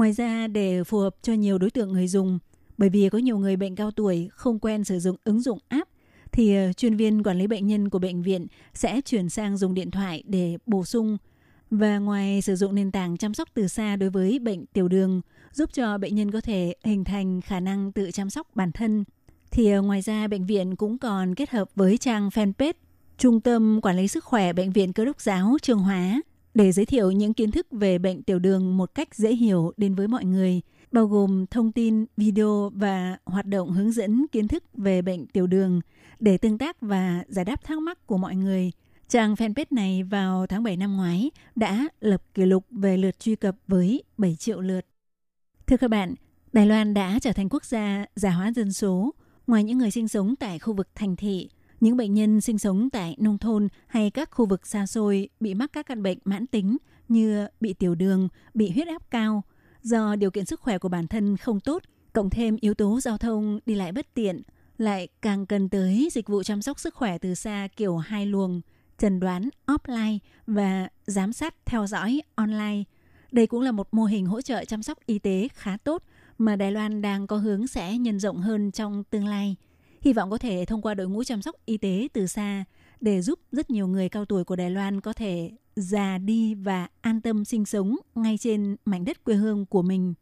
[0.00, 2.38] Ngoài ra, để phù hợp cho nhiều đối tượng người dùng,
[2.78, 5.90] bởi vì có nhiều người bệnh cao tuổi không quen sử dụng ứng dụng app
[6.32, 9.74] thì ờ, chuyên viên quản lý bệnh nhân của bệnh viện sẽ chuyển sang dùng
[9.74, 11.16] điện thoại để bổ sung.
[11.70, 15.20] Và ngoài sử dụng nền tảng chăm sóc từ xa đối với bệnh tiểu đường
[15.52, 19.04] giúp cho bệnh nhân có thể hình thành khả năng tự chăm sóc bản thân
[19.50, 22.72] thì ờ, ngoài ra bệnh viện cũng còn kết hợp với trang fanpage
[23.18, 26.20] Trung tâm Quản lý Sức khỏe Bệnh viện Cơ đốc giáo Trường Hóa
[26.54, 29.94] để giới thiệu những kiến thức về bệnh tiểu đường một cách dễ hiểu đến
[29.94, 30.60] với mọi người,
[30.92, 35.46] bao gồm thông tin, video và hoạt động hướng dẫn kiến thức về bệnh tiểu
[35.46, 35.80] đường
[36.20, 38.72] để tương tác và giải đáp thắc mắc của mọi người.
[39.08, 43.36] Trang fanpage này vào tháng 7 năm ngoái đã lập kỷ lục về lượt truy
[43.36, 44.86] cập với 7 triệu lượt.
[45.66, 46.14] Thưa các bạn,
[46.52, 49.14] Đài Loan đã trở thành quốc gia già hóa dân số.
[49.46, 51.48] Ngoài những người sinh sống tại khu vực thành thị,
[51.80, 55.54] những bệnh nhân sinh sống tại nông thôn hay các khu vực xa xôi bị
[55.54, 56.76] mắc các căn bệnh mãn tính
[57.08, 59.42] như bị tiểu đường, bị huyết áp cao,
[59.82, 63.18] do điều kiện sức khỏe của bản thân không tốt, cộng thêm yếu tố giao
[63.18, 64.42] thông đi lại bất tiện,
[64.78, 68.60] lại càng cần tới dịch vụ chăm sóc sức khỏe từ xa kiểu hai luồng,
[68.98, 72.82] trần đoán offline và giám sát theo dõi online.
[73.32, 76.02] Đây cũng là một mô hình hỗ trợ chăm sóc y tế khá tốt
[76.38, 79.56] mà Đài Loan đang có hướng sẽ nhân rộng hơn trong tương lai.
[80.00, 82.64] Hy vọng có thể thông qua đội ngũ chăm sóc y tế từ xa
[83.00, 86.88] để giúp rất nhiều người cao tuổi của Đài Loan có thể già đi và
[87.00, 90.14] an tâm sinh sống ngay trên mảnh đất quê hương của mình.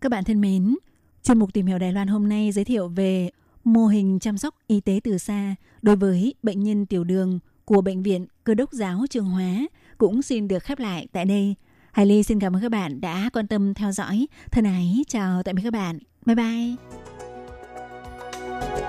[0.00, 0.76] Các bạn thân mến,
[1.22, 3.30] chuyên mục tìm hiểu Đài Loan hôm nay giới thiệu về
[3.64, 7.80] mô hình chăm sóc y tế từ xa đối với bệnh nhân tiểu đường của
[7.80, 9.66] Bệnh viện Cơ đốc giáo Trường Hóa
[9.98, 11.54] cũng xin được khép lại tại đây.
[11.92, 14.26] Hải Ly xin cảm ơn các bạn đã quan tâm theo dõi.
[14.50, 15.98] Thân ái, chào tạm biệt các bạn.
[16.26, 17.03] Bye bye.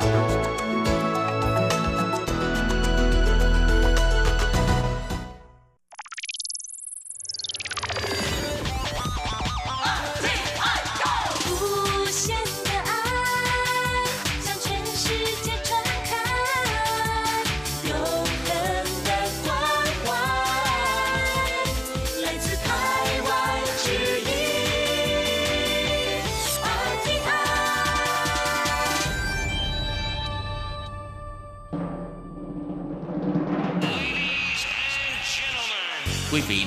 [0.06, 0.45] Quý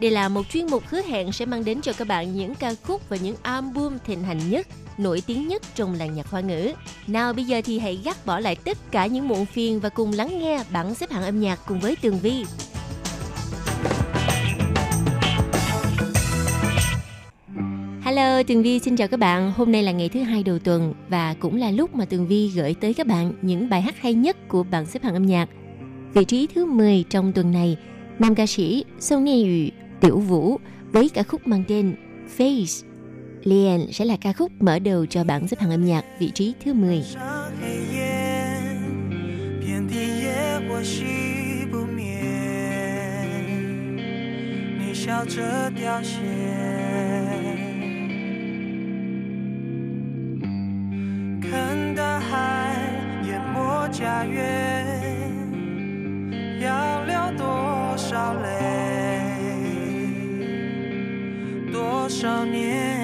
[0.00, 2.74] Đây là một chuyên mục hứa hẹn sẽ mang đến cho các bạn những ca
[2.82, 4.66] khúc và những album thịnh hành nhất,
[4.98, 6.72] nổi tiếng nhất trong làng nhạc hoa ngữ.
[7.06, 10.12] Nào bây giờ thì hãy gác bỏ lại tất cả những muộn phiền và cùng
[10.12, 12.44] lắng nghe bảng xếp hạng âm nhạc cùng với Tường Vi.
[18.02, 19.52] Hello, Tường Vi xin chào các bạn.
[19.56, 22.48] Hôm nay là ngày thứ hai đầu tuần và cũng là lúc mà Tường Vi
[22.54, 25.48] gửi tới các bạn những bài hát hay nhất của bảng xếp hạng âm nhạc.
[26.14, 27.76] Vị trí thứ 10 trong tuần này,
[28.18, 30.59] nam ca sĩ Song Niên Yu Tiểu Vũ
[30.91, 31.95] với ca khúc mang tên
[32.37, 32.85] Face.
[33.43, 36.53] Liền sẽ là ca khúc mở đầu cho bảng xếp hạng âm nhạc vị trí
[36.65, 37.03] thứ 10.
[37.61, 37.99] 黑夜，
[39.61, 41.03] 遍地野火熄
[41.71, 42.03] 不灭。
[44.79, 46.17] 你笑着凋谢，
[51.41, 52.75] 看大海
[53.27, 54.85] 淹没家园，
[56.61, 58.62] 要流多少泪，
[62.04, 63.03] 多少年。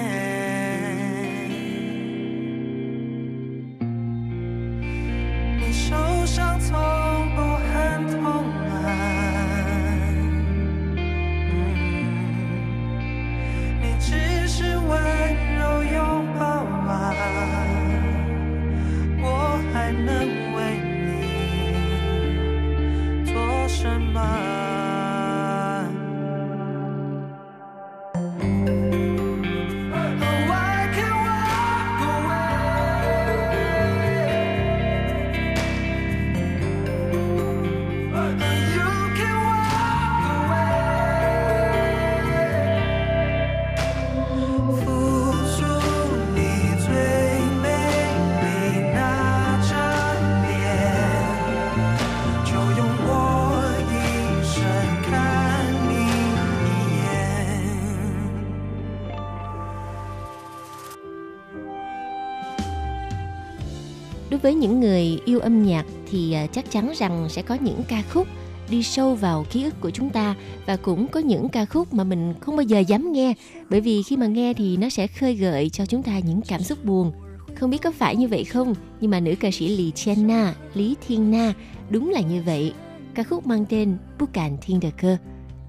[64.41, 68.03] Với những người yêu âm nhạc thì à, chắc chắn rằng sẽ có những ca
[68.13, 68.27] khúc
[68.69, 70.35] đi sâu vào ký ức của chúng ta
[70.65, 73.33] và cũng có những ca khúc mà mình không bao giờ dám nghe
[73.69, 76.61] bởi vì khi mà nghe thì nó sẽ khơi gợi cho chúng ta những cảm
[76.61, 77.11] xúc buồn.
[77.55, 78.75] Không biết có phải như vậy không?
[79.01, 81.53] Nhưng mà nữ ca sĩ Lý Chen Na, Lý Thiên Na
[81.89, 82.73] đúng là như vậy.
[83.15, 85.17] Ca khúc mang tên Bu Cạn Thiên Đờ Cơ.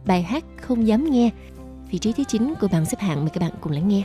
[0.07, 1.31] Bài hát không dám nghe.
[1.91, 4.03] Vị trí thứ 9 của bảng xếp hạng mời các bạn cùng lắng nghe.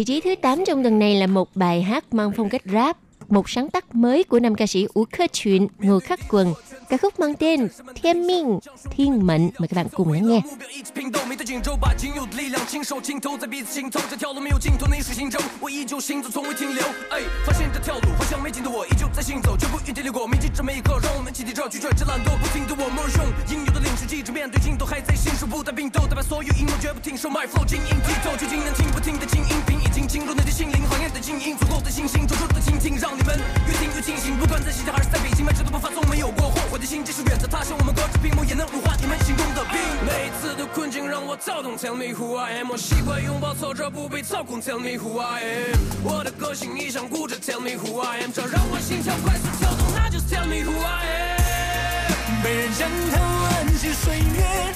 [0.00, 2.96] Vị trí thứ 8 trong tuần này là một bài hát mang phong cách rap,
[3.28, 6.54] một sáng tác mới của nam ca sĩ Ú Khơ Chuyện, Ngô Khắc Quần.
[6.90, 8.58] Ca khúc mang tên Thiên Minh,
[8.90, 9.50] Thiên Mệnh.
[9.58, 10.42] Mời các bạn cùng lắng nghe.
[10.74, 14.00] 一起拼斗，没得荆州，把仅有的力量亲手浸透在彼此心头。
[14.10, 16.82] 这条路没有尽头，那是行舟，我依旧行走，从未停留。
[17.10, 20.26] 哎，发现这条路好像没尽头，我依旧在行走，绝不原地溜过。
[20.26, 23.22] 铭记着每一刻，让我们齐提着拒绝这懒惰，不停地我们用
[23.54, 27.30] 应有的领受，记着面对尽头，还在信守，不带并斗，打败所有阴谋，绝不停手。
[27.30, 33.38] My flow 晶莹剔透，究竟能听不听得进音频，已经进入你的心灵，行业的精英，足够的信心，专注的倾听，让你们
[33.68, 34.34] 越听越清醒。
[34.42, 39.78] 不管在西天还是在北京，迈着的步伐从没有过后悔的心，即使远在他乡，我们隔着屏幕也能融化你们心中的冰。
[40.02, 45.78] 每次的困境让我躁动，Tell me who I am，我习惯拥抱挫折，不被操控，Tell me who I am。
[46.02, 52.42] 我的个性一向固执，Tell me who I am，这让我心跳快速跳动，那就是 Tell me who I am。
[52.42, 54.74] 被人将头安息睡眠，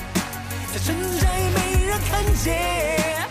[0.74, 1.26] 在深宅
[1.56, 3.26] 没人看见，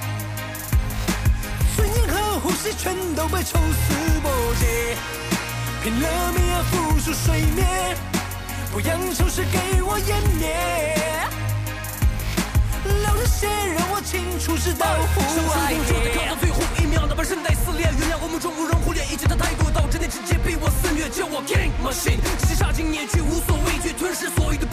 [1.76, 3.94] 尊严和呼吸全都被抽丝
[4.26, 4.28] 剥
[4.60, 4.98] 茧，
[5.84, 7.96] 拼了命要复述睡眠，
[8.74, 10.50] 不让愁绪给我湮灭，
[13.06, 13.46] 流着血
[13.78, 16.42] 让我清楚知道生 who 生 I 痛就得扛到。
[16.42, 24.66] 最后一秒，哪怕韧带撕裂，原谅我目中无人，忽略一切的态度，导致你直接被我肆虐，叫我 King Machine，直接杀进野区，无所畏惧，吞噬所有的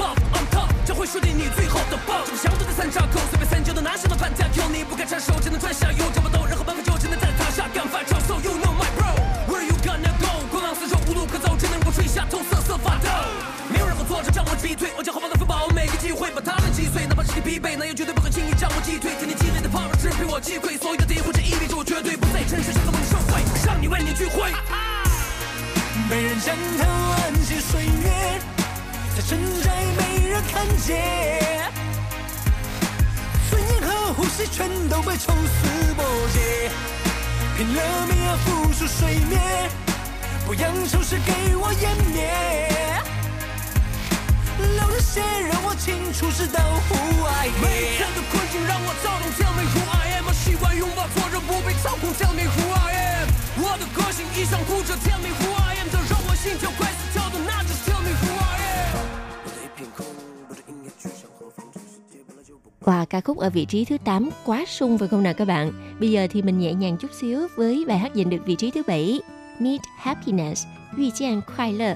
[1.05, 2.24] 输给你最后的报。
[2.24, 4.64] 这个相对的三岔口，随便三九的拿什么半价扣？
[4.72, 8.16] 你不敢插手，只能转下游，找不到任何办法就只能在塔下干发照。
[8.24, 10.40] So you know my bro，where you gonna go？
[10.48, 13.60] 滚浪四周无路可走，只能够吹下头瑟瑟发抖。
[13.73, 19.14] 没有任何挫折将我击退，我将后方的福把握每个机会，把他们击碎，哪怕身体疲惫，那也绝对不会轻易将我击退。
[19.16, 24.53] 天天积累的 power 只陪我击溃所有的诋毁，这意味着我绝对不再沉睡，像个梦社会，让你万念俱灰。
[26.09, 28.43] 没人 jan 探万些岁月，
[29.14, 31.71] 在城寨没人看见，
[33.49, 36.03] 尊严和呼吸全都被抽丝剥
[36.35, 36.71] 茧，
[37.57, 39.71] 拼了命要浮出水面，
[40.47, 42.89] 不让丑事给我湮灭。
[44.60, 53.28] 流着血让我清楚知道 who I 每一 am 天的困境让我躁动，Tell me who I am，我习惯拥抱挫折，不被操控，Tell me who I am。
[53.58, 58.95] 我的个性一向固执，Tell me who I am，这让我心跳快死跳动，那就是 Tell me who I am。
[59.43, 60.06] 不对片空，
[60.47, 62.72] 不知音乐去向何方，这世界本来就不。
[62.82, 65.72] Và ca khúc ở vị trí thứ 8 quá sung phải không nào các bạn?
[65.99, 68.72] Bây giờ thì mình nhẹ nhàng chút xíu với bài hát giành được vị trí
[68.72, 69.20] thứ 7
[69.60, 70.66] Meet Happiness,
[70.97, 71.95] Duy Jian Khoai Lơ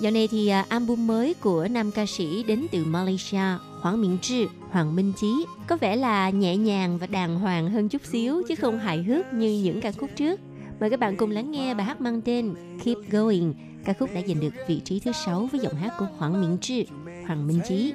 [0.00, 4.18] Dạo này thì à, album mới của nam ca sĩ đến từ Malaysia Hoàng Minh
[4.22, 5.32] Trí, Hoàng Minh Chí
[5.66, 9.34] có vẻ là nhẹ nhàng và đàng hoàng hơn chút xíu chứ không hài hước
[9.34, 10.40] như những ca khúc trước.
[10.80, 13.54] Mời các bạn cùng lắng nghe bài hát mang tên Keep Going.
[13.84, 16.58] Ca khúc đã giành được vị trí thứ 6 với giọng hát của Hoàng Minh
[16.60, 16.86] Trí,
[17.26, 17.92] Hoàng Minh Chí.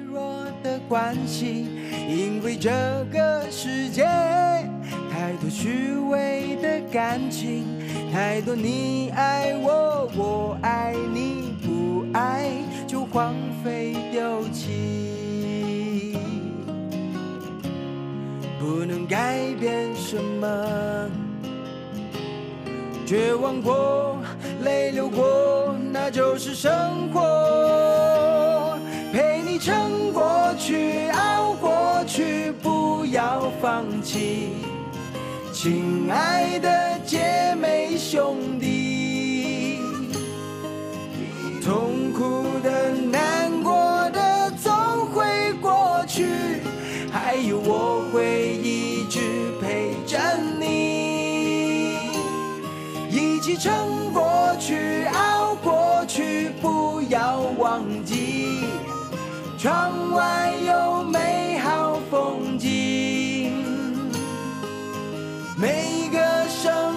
[0.64, 1.64] 的关系，
[2.08, 2.70] 因为这
[3.12, 4.02] 个世界
[5.10, 7.62] 太多虚伪的感情，
[8.12, 11.49] 太多你爱我，我爱你，不
[12.13, 12.49] 爱
[12.87, 13.33] 就荒
[13.63, 16.17] 废丢弃，
[18.59, 20.47] 不能改变什么。
[23.05, 24.17] 绝望过，
[24.63, 28.79] 泪流过，那就是生活。
[29.11, 34.49] 陪你撑过去，熬过去，不要放弃，
[35.51, 38.80] 亲爱的姐妹兄弟。
[41.71, 43.73] 痛苦的、难过
[44.09, 44.73] 的总
[45.13, 46.25] 会过去，
[47.09, 50.19] 还有我会一直陪着
[50.59, 51.95] 你。
[53.09, 58.65] 一起撑过去，熬过去，不要忘记，
[59.57, 63.53] 窗外有美好风景。
[65.57, 66.19] 每一个
[66.49, 66.90] 生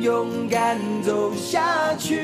[0.00, 2.16] 们勇敢走下去。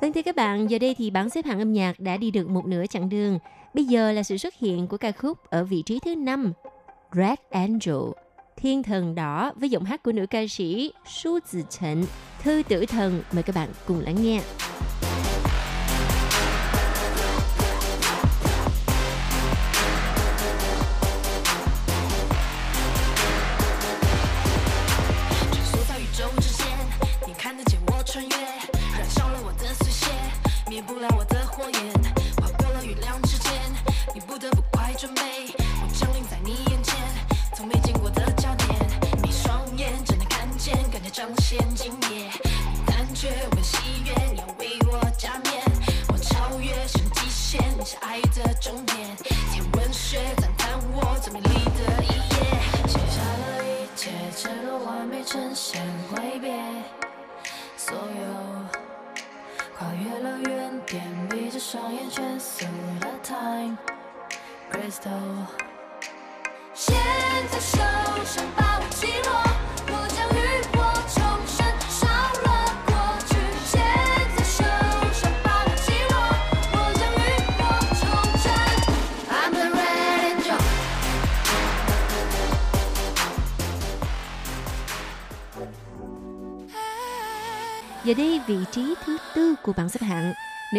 [0.00, 2.48] Vâng thưa các bạn, giờ đây thì bảng xếp hạng âm nhạc đã đi được
[2.48, 3.38] một nửa chặng đường.
[3.74, 6.52] Bây giờ là sự xuất hiện của ca khúc ở vị trí thứ 5,
[7.12, 8.10] Red Angel,
[8.56, 12.04] Thiên thần đỏ với giọng hát của nữ ca sĩ Su Zi Chen,
[12.42, 13.22] Thư tử thần.
[13.32, 14.40] Mời các bạn cùng lắng nghe.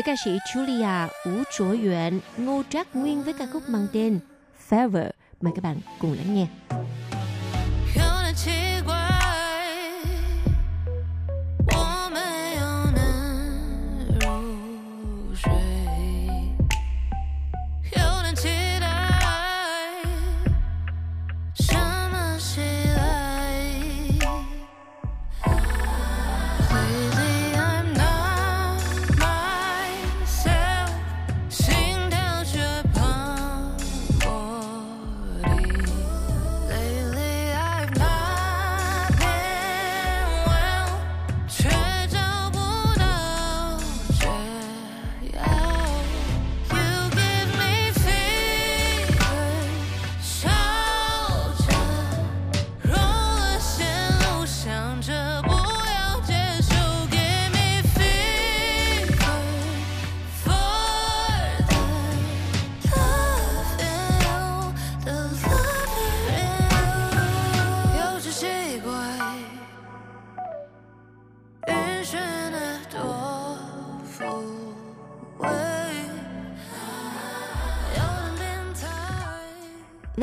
[0.05, 4.19] ca sĩ Julia Ú Trổ Duyện, Ngô Trác Nguyên với ca khúc mang tên
[4.69, 5.09] Fever.
[5.41, 6.47] Mời các bạn cùng lắng nghe.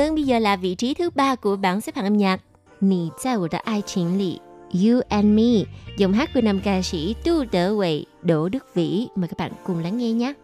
[0.00, 2.40] Vâng, bây giờ là vị trí thứ ba của bảng xếp hạng âm nhạc.
[2.80, 4.38] Nì tại wo de ai chính lì,
[4.72, 5.64] You and Me,
[5.96, 9.08] giọng hát của nam ca sĩ Tu Đỡ Huệ, Đỗ Đức Vĩ.
[9.16, 10.34] Mời các bạn cùng lắng nghe nhé.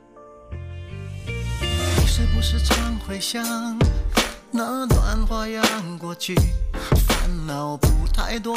[2.07, 3.45] 是不是常回想
[4.53, 6.35] 那段花样过去？
[7.09, 8.55] 烦恼不太多，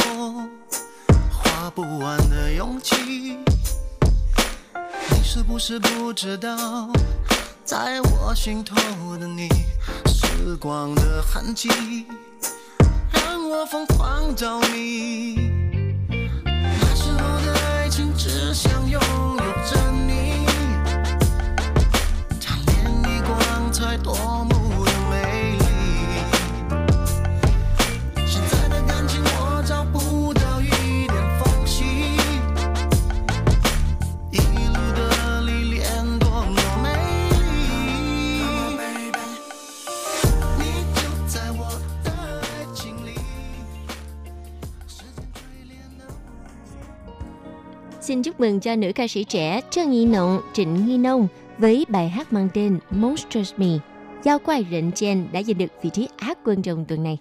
[1.31, 3.37] 花不完的勇气。
[5.11, 6.89] 你是不是不知道？
[7.69, 8.75] 在我心头
[9.15, 9.47] 的你，
[10.07, 11.69] 时光的痕迹，
[13.13, 15.35] 让我疯狂着迷。
[16.43, 20.47] 那时候的爱情只想拥有着你，
[22.41, 24.38] 贪恋你光彩多。
[48.09, 52.09] xin chúc mừng cho nữ ca sĩ trẻ Trương Nghi Nộng, Trịnh Nghi Nông với bài
[52.09, 53.67] hát mang tên Monsters Me.
[54.23, 57.17] Giao quay Rịnh Chen đã giành được vị trí Á quân trong tuần này.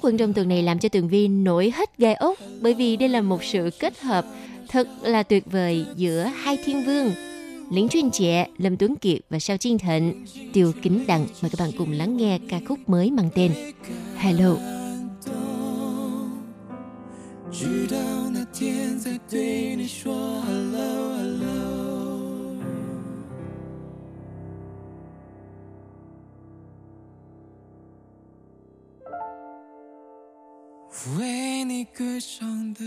[0.00, 3.08] quân trong tuần này làm cho Tường Vi nổi hết gai ốc bởi vì đây
[3.08, 4.26] là một sự kết hợp
[4.68, 7.12] thật là tuyệt vời giữa hai thiên vương
[7.70, 11.26] Lính chuyên trẻ, Lâm Tuấn Kiệt và Sao Chiên Thịnh, Tiêu Kính Đặng.
[11.42, 13.52] Mời các bạn cùng lắng nghe ca khúc mới mang tên
[14.16, 14.56] Hello.
[17.58, 17.96] 直到
[18.34, 20.12] 那天才对你说
[20.42, 20.59] hello
[31.17, 32.85] 为你歌唱的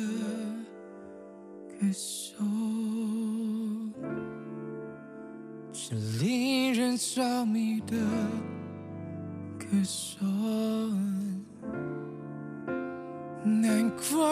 [1.69, 2.37] 歌手，
[5.73, 7.97] 是令人着迷的
[9.59, 10.25] 歌手。
[13.43, 14.25] 难过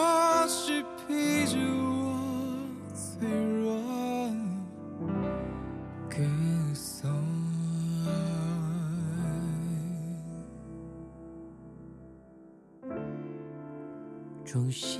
[14.53, 14.92] 中心。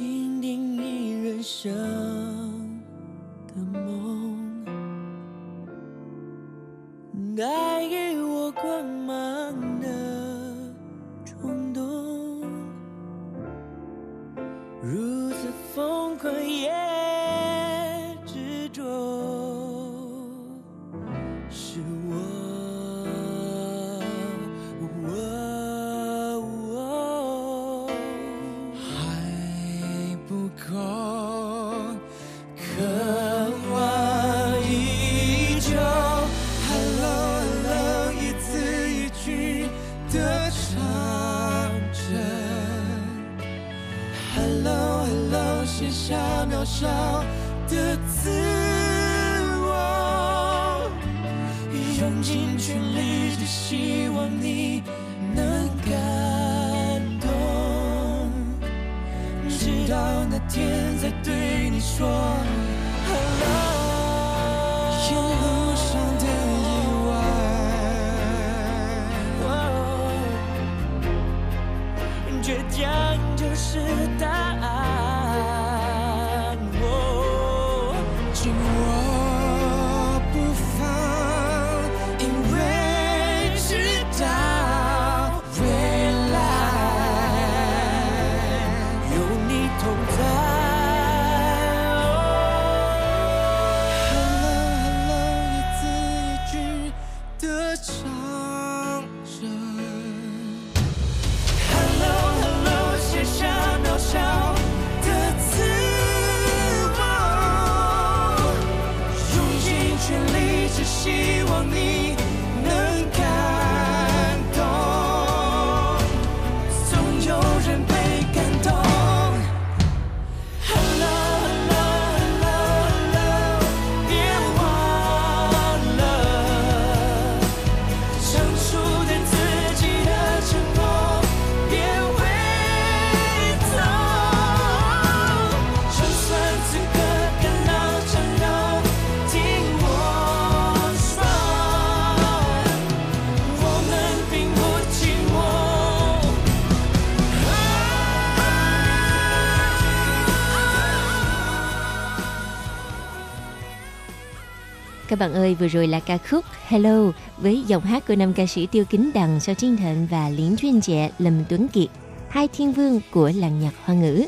[155.24, 158.68] Bạn ơi, vừa rồi là ca khúc Hello với giọng hát của năm ca sĩ
[158.68, 161.88] Tiêu Kính Đằng, Sao Trinh Thịnh và Liễn Chuyên Trẻ Lâm Tuấn Kiệt,
[162.30, 164.26] hai thiên vương của làng nhạc hoa ngữ.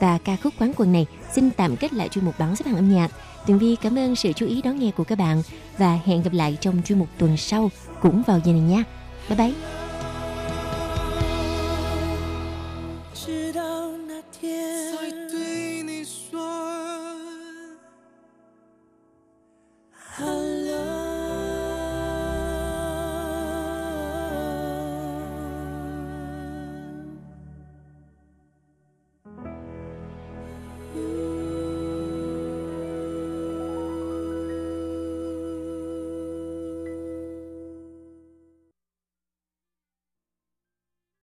[0.00, 2.76] Và ca khúc quán quân này xin tạm kết lại chuyên mục bảng xếp hạng
[2.76, 3.10] âm nhạc.
[3.46, 5.42] Tường Vi cảm ơn sự chú ý đón nghe của các bạn
[5.78, 7.70] và hẹn gặp lại trong chuyên mục tuần sau
[8.00, 8.84] cũng vào giờ này nha.
[9.28, 9.73] Bye bye!